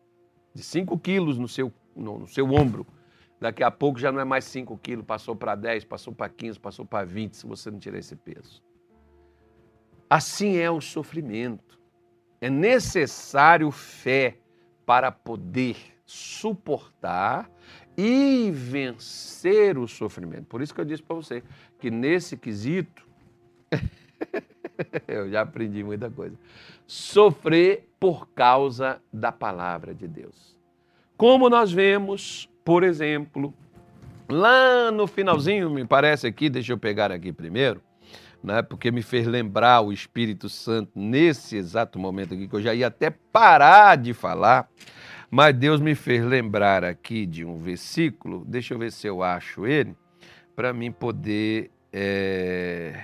de 0.51 0.63
5 0.63 0.97
quilos 0.97 1.37
no 1.37 1.47
seu, 1.47 1.71
no, 1.95 2.19
no 2.19 2.27
seu 2.27 2.51
ombro, 2.51 2.87
daqui 3.41 3.63
a 3.63 3.71
pouco 3.71 3.99
já 3.99 4.11
não 4.11 4.21
é 4.21 4.23
mais 4.23 4.45
5 4.45 4.77
quilos, 4.77 5.03
passou 5.03 5.35
para 5.35 5.55
10, 5.55 5.83
passou 5.85 6.13
para 6.13 6.29
15, 6.29 6.59
passou 6.59 6.85
para 6.85 7.03
20, 7.03 7.35
se 7.35 7.47
você 7.47 7.71
não 7.71 7.79
tirar 7.79 7.97
esse 7.97 8.15
peso. 8.15 8.63
Assim 10.07 10.57
é 10.57 10.69
o 10.69 10.79
sofrimento. 10.79 11.79
É 12.39 12.49
necessário 12.49 13.71
fé 13.71 14.37
para 14.85 15.11
poder 15.11 15.75
suportar 16.05 17.49
e 17.97 18.51
vencer 18.51 19.77
o 19.77 19.87
sofrimento. 19.87 20.45
Por 20.45 20.61
isso 20.61 20.73
que 20.73 20.81
eu 20.81 20.85
disse 20.85 21.01
para 21.01 21.15
você 21.15 21.43
que 21.79 21.89
nesse 21.89 22.37
quesito, 22.37 23.07
eu 25.07 25.29
já 25.29 25.41
aprendi 25.41 25.83
muita 25.83 26.11
coisa. 26.11 26.37
Sofrer 26.85 27.89
por 27.99 28.27
causa 28.29 29.01
da 29.11 29.31
palavra 29.31 29.95
de 29.95 30.07
Deus. 30.07 30.59
Como 31.15 31.49
nós 31.49 31.71
vemos, 31.71 32.50
por 32.63 32.83
exemplo, 32.83 33.53
lá 34.29 34.91
no 34.91 35.07
finalzinho, 35.07 35.69
me 35.69 35.85
parece 35.85 36.27
aqui, 36.27 36.49
deixa 36.49 36.73
eu 36.73 36.77
pegar 36.77 37.11
aqui 37.11 37.31
primeiro, 37.31 37.81
né? 38.43 38.61
porque 38.61 38.91
me 38.91 39.01
fez 39.01 39.27
lembrar 39.27 39.81
o 39.81 39.91
Espírito 39.91 40.49
Santo 40.49 40.91
nesse 40.95 41.57
exato 41.57 41.99
momento 41.99 42.33
aqui, 42.33 42.47
que 42.47 42.55
eu 42.55 42.61
já 42.61 42.73
ia 42.73 42.87
até 42.87 43.09
parar 43.09 43.97
de 43.97 44.13
falar, 44.13 44.69
mas 45.29 45.55
Deus 45.55 45.79
me 45.79 45.95
fez 45.95 46.23
lembrar 46.23 46.83
aqui 46.83 47.25
de 47.25 47.45
um 47.45 47.57
versículo, 47.57 48.43
deixa 48.45 48.73
eu 48.73 48.79
ver 48.79 48.91
se 48.91 49.07
eu 49.07 49.23
acho 49.23 49.65
ele, 49.65 49.95
para 50.55 50.73
mim 50.73 50.91
poder. 50.91 51.71
É... 51.91 53.03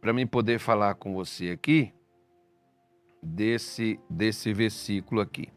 Para 0.00 0.12
mim 0.12 0.26
poder 0.26 0.60
falar 0.60 0.94
com 0.94 1.14
você 1.14 1.50
aqui 1.50 1.92
desse, 3.20 3.98
desse 4.08 4.52
versículo 4.52 5.20
aqui. 5.20 5.48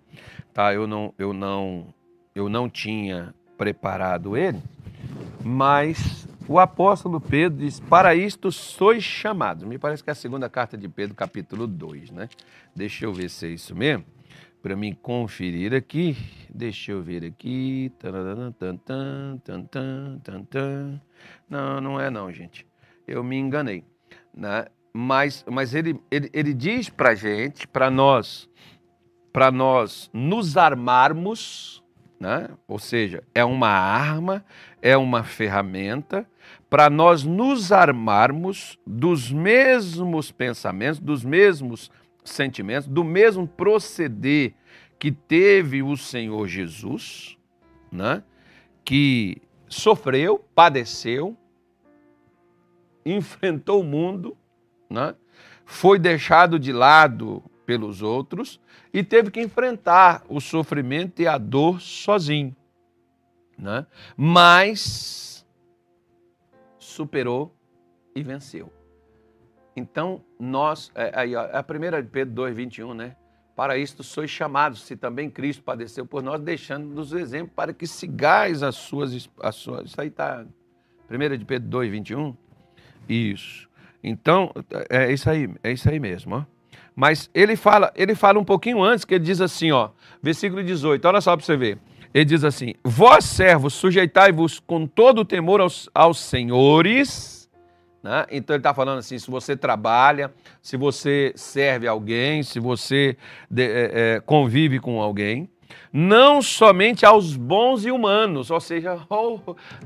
tá? 0.53 0.73
Eu 0.73 0.87
não, 0.87 1.13
eu 1.19 1.33
não, 1.33 1.93
eu 2.39 2.49
não 2.49 2.69
tinha 2.69 3.33
preparado 3.57 4.37
ele, 4.37 4.61
mas 5.43 6.27
o 6.47 6.59
apóstolo 6.59 7.19
Pedro 7.19 7.59
diz: 7.59 7.79
Para 7.79 8.15
isto 8.15 8.51
sois 8.51 9.03
chamados. 9.03 9.63
Me 9.63 9.77
parece 9.77 10.03
que 10.03 10.09
é 10.09 10.13
a 10.13 10.15
segunda 10.15 10.49
carta 10.49 10.77
de 10.77 10.87
Pedro, 10.87 11.15
capítulo 11.15 11.67
2, 11.67 12.11
né? 12.11 12.29
Deixa 12.75 13.05
eu 13.05 13.13
ver 13.13 13.29
se 13.29 13.47
é 13.47 13.49
isso 13.49 13.75
mesmo 13.75 14.05
para 14.61 14.75
mim 14.75 14.93
conferir 14.93 15.73
aqui. 15.73 16.17
Deixa 16.49 16.91
eu 16.91 17.01
ver 17.01 17.23
aqui. 17.25 17.91
Não, 21.49 21.81
não 21.81 21.99
é 21.99 22.09
não, 22.09 22.31
gente. 22.31 22.65
Eu 23.07 23.23
me 23.23 23.37
enganei. 23.37 23.83
Né? 24.33 24.65
Mas, 24.93 25.45
mas 25.49 25.73
ele, 25.73 25.99
ele, 26.11 26.29
ele 26.33 26.53
diz 26.53 26.89
para 26.89 27.15
gente, 27.15 27.67
para 27.67 27.89
nós, 27.89 28.49
para 29.31 29.51
nós 29.51 30.09
nos 30.13 30.57
armarmos, 30.57 31.83
né? 32.19 32.49
ou 32.67 32.77
seja, 32.77 33.23
é 33.33 33.43
uma 33.45 33.69
arma, 33.69 34.43
é 34.81 34.97
uma 34.97 35.23
ferramenta, 35.23 36.27
para 36.69 36.89
nós 36.89 37.23
nos 37.23 37.71
armarmos 37.71 38.77
dos 38.85 39.31
mesmos 39.31 40.31
pensamentos, 40.31 40.99
dos 40.99 41.23
mesmos 41.23 41.89
sentimentos, 42.23 42.87
do 42.87 43.03
mesmo 43.03 43.47
proceder 43.47 44.53
que 44.99 45.11
teve 45.11 45.81
o 45.81 45.95
Senhor 45.95 46.47
Jesus, 46.47 47.37
né? 47.91 48.21
que 48.83 49.41
sofreu, 49.67 50.43
padeceu, 50.53 51.37
enfrentou 53.05 53.81
o 53.81 53.83
mundo, 53.83 54.35
né? 54.89 55.15
foi 55.65 55.97
deixado 55.97 56.59
de 56.59 56.73
lado 56.73 57.43
pelos 57.69 58.01
outros 58.01 58.59
e 58.91 59.03
teve 59.03 59.29
que 59.29 59.39
enfrentar 59.39 60.23
o 60.27 60.41
sofrimento 60.41 61.21
e 61.21 61.27
a 61.27 61.37
dor 61.37 61.79
sozinho. 61.79 62.55
Né? 63.55 63.85
Mas 64.17 65.45
superou 66.79 67.55
e 68.15 68.23
venceu. 68.23 68.73
Então, 69.75 70.23
nós, 70.39 70.91
é, 70.95 71.11
aí, 71.13 71.35
ó, 71.35 71.47
a 71.53 71.61
primeira 71.61 72.01
de 72.01 72.09
Pedro 72.09 72.33
2, 72.33 72.55
21, 72.55 72.95
né? 72.95 73.15
Para 73.55 73.77
isto 73.77 74.01
sois 74.01 74.31
chamados, 74.31 74.81
se 74.81 74.95
também 74.95 75.29
Cristo 75.29 75.61
padeceu 75.61 76.07
por 76.07 76.23
nós, 76.23 76.41
deixando-nos 76.41 77.11
o 77.11 77.19
exemplo 77.19 77.53
para 77.55 77.71
que 77.71 77.85
sigais 77.85 78.63
as 78.63 78.77
suas, 78.77 79.29
as 79.39 79.55
suas. 79.55 79.91
Isso 79.91 80.01
aí 80.01 80.07
está. 80.07 80.43
Primeira 81.07 81.37
de 81.37 81.45
Pedro 81.45 81.69
2, 81.69 81.91
21. 81.91 82.35
Isso. 83.07 83.69
Então, 84.03 84.51
é 84.89 85.13
isso 85.13 85.29
aí, 85.29 85.53
é 85.63 85.71
isso 85.71 85.87
aí 85.87 85.99
mesmo, 85.99 86.35
ó. 86.35 86.58
Mas 86.99 87.29
ele 87.33 87.55
fala, 87.55 87.93
ele 87.95 88.13
fala 88.13 88.37
um 88.37 88.43
pouquinho 88.43 88.83
antes, 88.83 89.05
que 89.05 89.13
ele 89.13 89.23
diz 89.23 89.39
assim, 89.39 89.71
ó, 89.71 89.89
versículo 90.21 90.61
18, 90.61 91.07
olha 91.07 91.21
só 91.21 91.33
para 91.37 91.45
você 91.45 91.55
ver. 91.55 91.77
Ele 92.13 92.25
diz 92.25 92.43
assim: 92.43 92.73
Vós, 92.83 93.23
servos, 93.23 93.73
sujeitai-vos 93.75 94.59
com 94.59 94.85
todo 94.87 95.19
o 95.19 95.25
temor 95.25 95.61
aos, 95.61 95.87
aos 95.93 96.19
senhores 96.19 97.39
né? 98.01 98.25
Então 98.31 98.55
ele 98.55 98.61
está 98.61 98.73
falando 98.73 98.99
assim: 98.99 99.17
se 99.19 99.29
você 99.29 99.55
trabalha, 99.55 100.33
se 100.61 100.77
você 100.77 101.33
serve 101.35 101.87
alguém, 101.87 102.43
se 102.43 102.59
você 102.59 103.17
de, 103.49 103.63
é, 103.63 103.91
é, 103.93 104.19
convive 104.21 104.79
com 104.79 105.01
alguém, 105.01 105.49
não 105.91 106.41
somente 106.41 107.05
aos 107.05 107.35
bons 107.35 107.85
e 107.85 107.91
humanos, 107.91 108.51
ou 108.51 108.59
seja, 108.59 108.99
oh, 109.09 109.39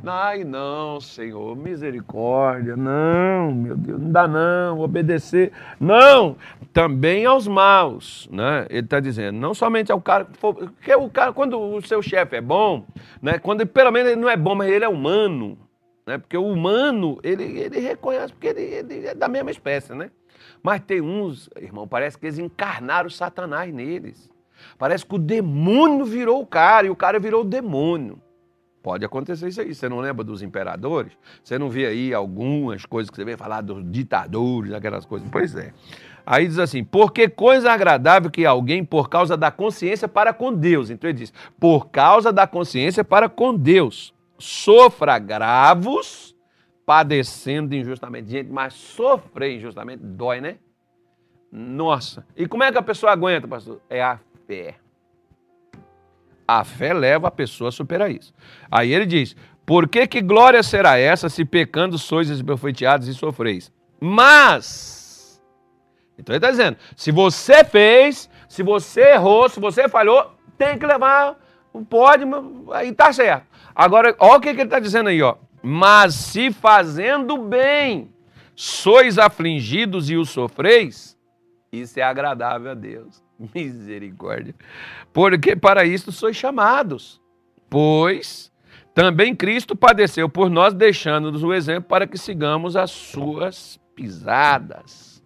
ai 0.06 0.44
não, 0.44 1.00
Senhor, 1.00 1.56
misericórdia, 1.56 2.76
não, 2.76 3.52
meu 3.54 3.78
Deus, 3.78 4.02
não 4.02 4.12
dá 4.12 4.28
não, 4.28 4.80
obedecer, 4.80 5.52
não, 5.80 6.36
também 6.72 7.26
aos 7.26 7.48
maus, 7.48 8.28
né? 8.32 8.66
Ele 8.70 8.80
está 8.80 9.00
dizendo, 9.00 9.38
não 9.40 9.54
somente 9.54 9.92
ao 9.92 10.02
cara, 10.02 10.28
porque 10.40 10.94
o 10.96 11.10
cara, 11.10 11.32
quando 11.32 11.60
o 11.60 11.82
seu 11.82 12.02
chefe 12.02 12.36
é 12.36 12.42
bom, 12.42 12.86
né? 13.22 13.38
Quando 13.40 13.66
pelo 13.66 13.92
menos 13.92 14.12
ele 14.12 14.22
não 14.22 14.30
é 14.30 14.36
bom, 14.36 14.56
mas 14.56 14.70
ele 14.70 14.86
é 14.86 14.90
humano, 14.90 15.58
né? 16.06 16.18
Porque 16.18 16.38
o 16.38 16.46
humano, 16.46 17.20
ele, 17.24 17.44
ele 17.60 17.80
reconhece, 17.80 18.34
porque 18.34 18.48
ele, 18.48 18.62
ele 18.62 19.08
é 19.08 19.16
da 19.16 19.28
mesma 19.28 19.52
espécie, 19.52 19.94
né? 19.94 20.12
Mas 20.62 20.82
tem 20.82 21.02
uns, 21.02 21.50
irmão, 21.58 21.88
parece 21.88 22.18
que 22.18 22.26
eles 22.26 22.40
encarnaram 22.40 23.10
Satanás 23.10 23.74
neles. 23.74 24.33
Parece 24.78 25.06
que 25.06 25.16
o 25.16 25.20
demônio 25.20 26.06
virou 26.06 26.42
o 26.42 26.46
cara 26.46 26.88
e 26.88 26.90
o 26.90 26.96
cara 26.96 27.20
virou 27.20 27.42
o 27.42 27.46
demônio. 27.46 28.22
Pode 28.82 29.06
acontecer 29.06 29.48
isso 29.48 29.62
aí. 29.62 29.74
Você 29.74 29.88
não 29.88 30.00
lembra 30.00 30.24
dos 30.24 30.42
imperadores? 30.42 31.14
Você 31.42 31.58
não 31.58 31.70
vê 31.70 31.86
aí 31.86 32.14
algumas 32.14 32.86
coisas 32.86 33.10
que 33.10 33.16
você 33.16 33.24
vê 33.24 33.38
falar 33.38 33.62
dos 33.62 33.84
ditadores, 33.90 34.74
aquelas 34.74 35.06
coisas? 35.06 35.30
Pois 35.32 35.56
é. 35.56 35.74
Aí 36.26 36.48
diz 36.48 36.60
assim: 36.60 36.84
porque 36.84 37.30
coisa 37.30 37.72
agradável 37.72 38.30
que 38.30 38.46
alguém, 38.46 38.84
por 38.84 39.10
causa 39.10 39.38
da 39.38 39.50
consciência 39.50 40.08
para 40.08 40.34
com 40.34 40.54
Deus. 40.54 40.90
Então 40.90 41.10
ele 41.10 41.20
diz: 41.20 41.34
por 41.60 41.90
causa 41.90 42.34
da 42.34 42.46
consciência 42.46 43.04
para 43.06 43.30
com 43.30 43.56
Deus 43.56 44.14
sofra 44.44 45.16
agravos, 45.16 46.36
padecendo 46.86 47.74
injustamente. 47.74 48.30
Gente, 48.30 48.52
mas 48.52 48.74
sofrer 48.74 49.56
injustamente 49.56 50.04
dói, 50.04 50.42
né? 50.42 50.58
Nossa. 51.52 52.26
E 52.36 52.48
como 52.48 52.64
é 52.64 52.72
que 52.72 52.78
a 52.78 52.82
pessoa 52.82 53.12
aguenta, 53.12 53.48
pastor? 53.48 53.80
É 53.90 54.02
a 54.02 54.20
fé. 54.48 54.76
A 56.48 56.64
fé 56.64 56.94
leva 56.94 57.28
a 57.28 57.32
pessoa 57.32 57.70
a 57.70 57.72
superar 57.72 58.12
isso. 58.12 58.34
Aí 58.70 58.94
ele 58.94 59.06
diz: 59.06 59.36
Por 59.66 59.88
que, 59.88 60.06
que 60.08 60.22
glória 60.22 60.62
será 60.62 60.98
essa 60.98 61.30
se 61.30 61.46
pecando 61.46 61.98
sois 61.98 62.30
esbofeteados 62.30 63.08
e 63.08 63.14
sofreis? 63.14 63.72
Mas, 64.00 65.42
então 66.18 66.36
ele 66.36 66.38
está 66.38 66.52
dizendo: 66.52 66.78
se 66.96 67.12
você 67.12 67.64
fez, 67.64 68.30
se 68.48 68.62
você 68.62 69.14
errou, 69.14 69.48
se 69.48 69.60
você 69.60 69.88
falhou, 69.88 70.32
tem 70.58 70.78
que 70.78 70.86
levar, 70.86 71.40
pode, 71.90 72.26
aí 72.74 72.90
está 72.90 73.14
certo. 73.14 73.48
Agora, 73.74 74.16
olha 74.20 74.38
o 74.38 74.42
que, 74.42 74.54
que 74.54 74.62
ele 74.62 74.64
está 74.64 74.80
dizendo 74.80 75.10
aí, 75.10 75.22
ó. 75.22 75.36
Mas 75.62 76.14
se 76.14 76.52
fazendo 76.52 77.38
bem 77.38 78.14
sois 78.56 79.18
afligidos 79.18 80.10
e 80.10 80.18
o 80.18 80.26
sofreis, 80.26 81.18
isso 81.72 82.00
é 82.00 82.04
agradável 82.04 82.72
a 82.72 82.76
Deus. 82.76 83.23
Misericórdia. 83.54 84.56
Porque 85.12 85.56
para 85.56 85.86
isso 85.86 86.12
sois 86.12 86.36
chamados. 86.36 87.22
Pois 87.70 88.52
também 88.94 89.36
Cristo 89.36 89.76
padeceu 89.76 90.30
por 90.30 90.50
nós, 90.50 90.74
deixando-nos 90.74 91.44
o 91.44 91.54
exemplo 91.54 91.90
para 91.90 92.06
que 92.06 92.18
sigamos 92.18 92.76
as 92.76 92.92
suas 92.92 93.80
pisadas. 93.96 95.24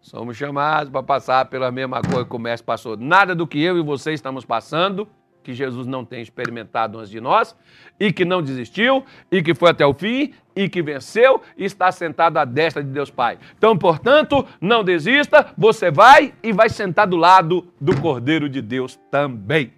Somos 0.00 0.36
chamados 0.36 0.90
para 0.90 1.02
passar 1.02 1.46
pela 1.46 1.70
mesma 1.72 2.00
coisa 2.02 2.24
que 2.24 2.36
o 2.36 2.38
mestre 2.38 2.66
passou. 2.66 2.96
Nada 2.96 3.34
do 3.34 3.46
que 3.46 3.60
eu 3.60 3.78
e 3.78 3.82
você 3.82 4.12
estamos 4.12 4.44
passando 4.44 5.08
que 5.42 5.52
Jesus 5.52 5.86
não 5.86 6.04
tem 6.04 6.22
experimentado 6.22 6.98
antes 6.98 7.10
de 7.10 7.20
nós, 7.20 7.56
e 7.98 8.12
que 8.12 8.24
não 8.24 8.42
desistiu, 8.42 9.04
e 9.30 9.42
que 9.42 9.54
foi 9.54 9.70
até 9.70 9.84
o 9.84 9.92
fim, 9.92 10.32
e 10.54 10.68
que 10.68 10.82
venceu, 10.82 11.42
e 11.56 11.64
está 11.64 11.90
sentado 11.90 12.38
à 12.38 12.44
destra 12.44 12.82
de 12.82 12.90
Deus 12.90 13.10
Pai. 13.10 13.38
Então, 13.56 13.76
portanto, 13.76 14.46
não 14.60 14.84
desista, 14.84 15.52
você 15.56 15.90
vai 15.90 16.34
e 16.42 16.52
vai 16.52 16.68
sentar 16.68 17.06
do 17.06 17.16
lado 17.16 17.66
do 17.80 18.00
Cordeiro 18.00 18.48
de 18.48 18.62
Deus 18.62 18.98
também. 19.10 19.72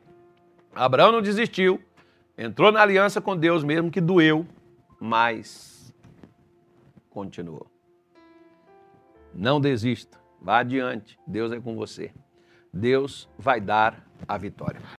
Abraão 0.74 1.12
não 1.12 1.22
desistiu, 1.22 1.80
entrou 2.36 2.72
na 2.72 2.80
aliança 2.80 3.20
com 3.20 3.36
Deus 3.36 3.62
mesmo 3.62 3.90
que 3.90 4.00
doeu, 4.00 4.46
mas 5.00 5.94
continuou. 7.10 7.66
Não 9.32 9.60
desista, 9.60 10.18
vá 10.40 10.58
adiante, 10.58 11.18
Deus 11.26 11.52
é 11.52 11.60
com 11.60 11.76
você. 11.76 12.12
Deus 12.72 13.28
vai 13.38 13.60
dar 13.60 14.04
a 14.26 14.36
vitória. 14.36 14.80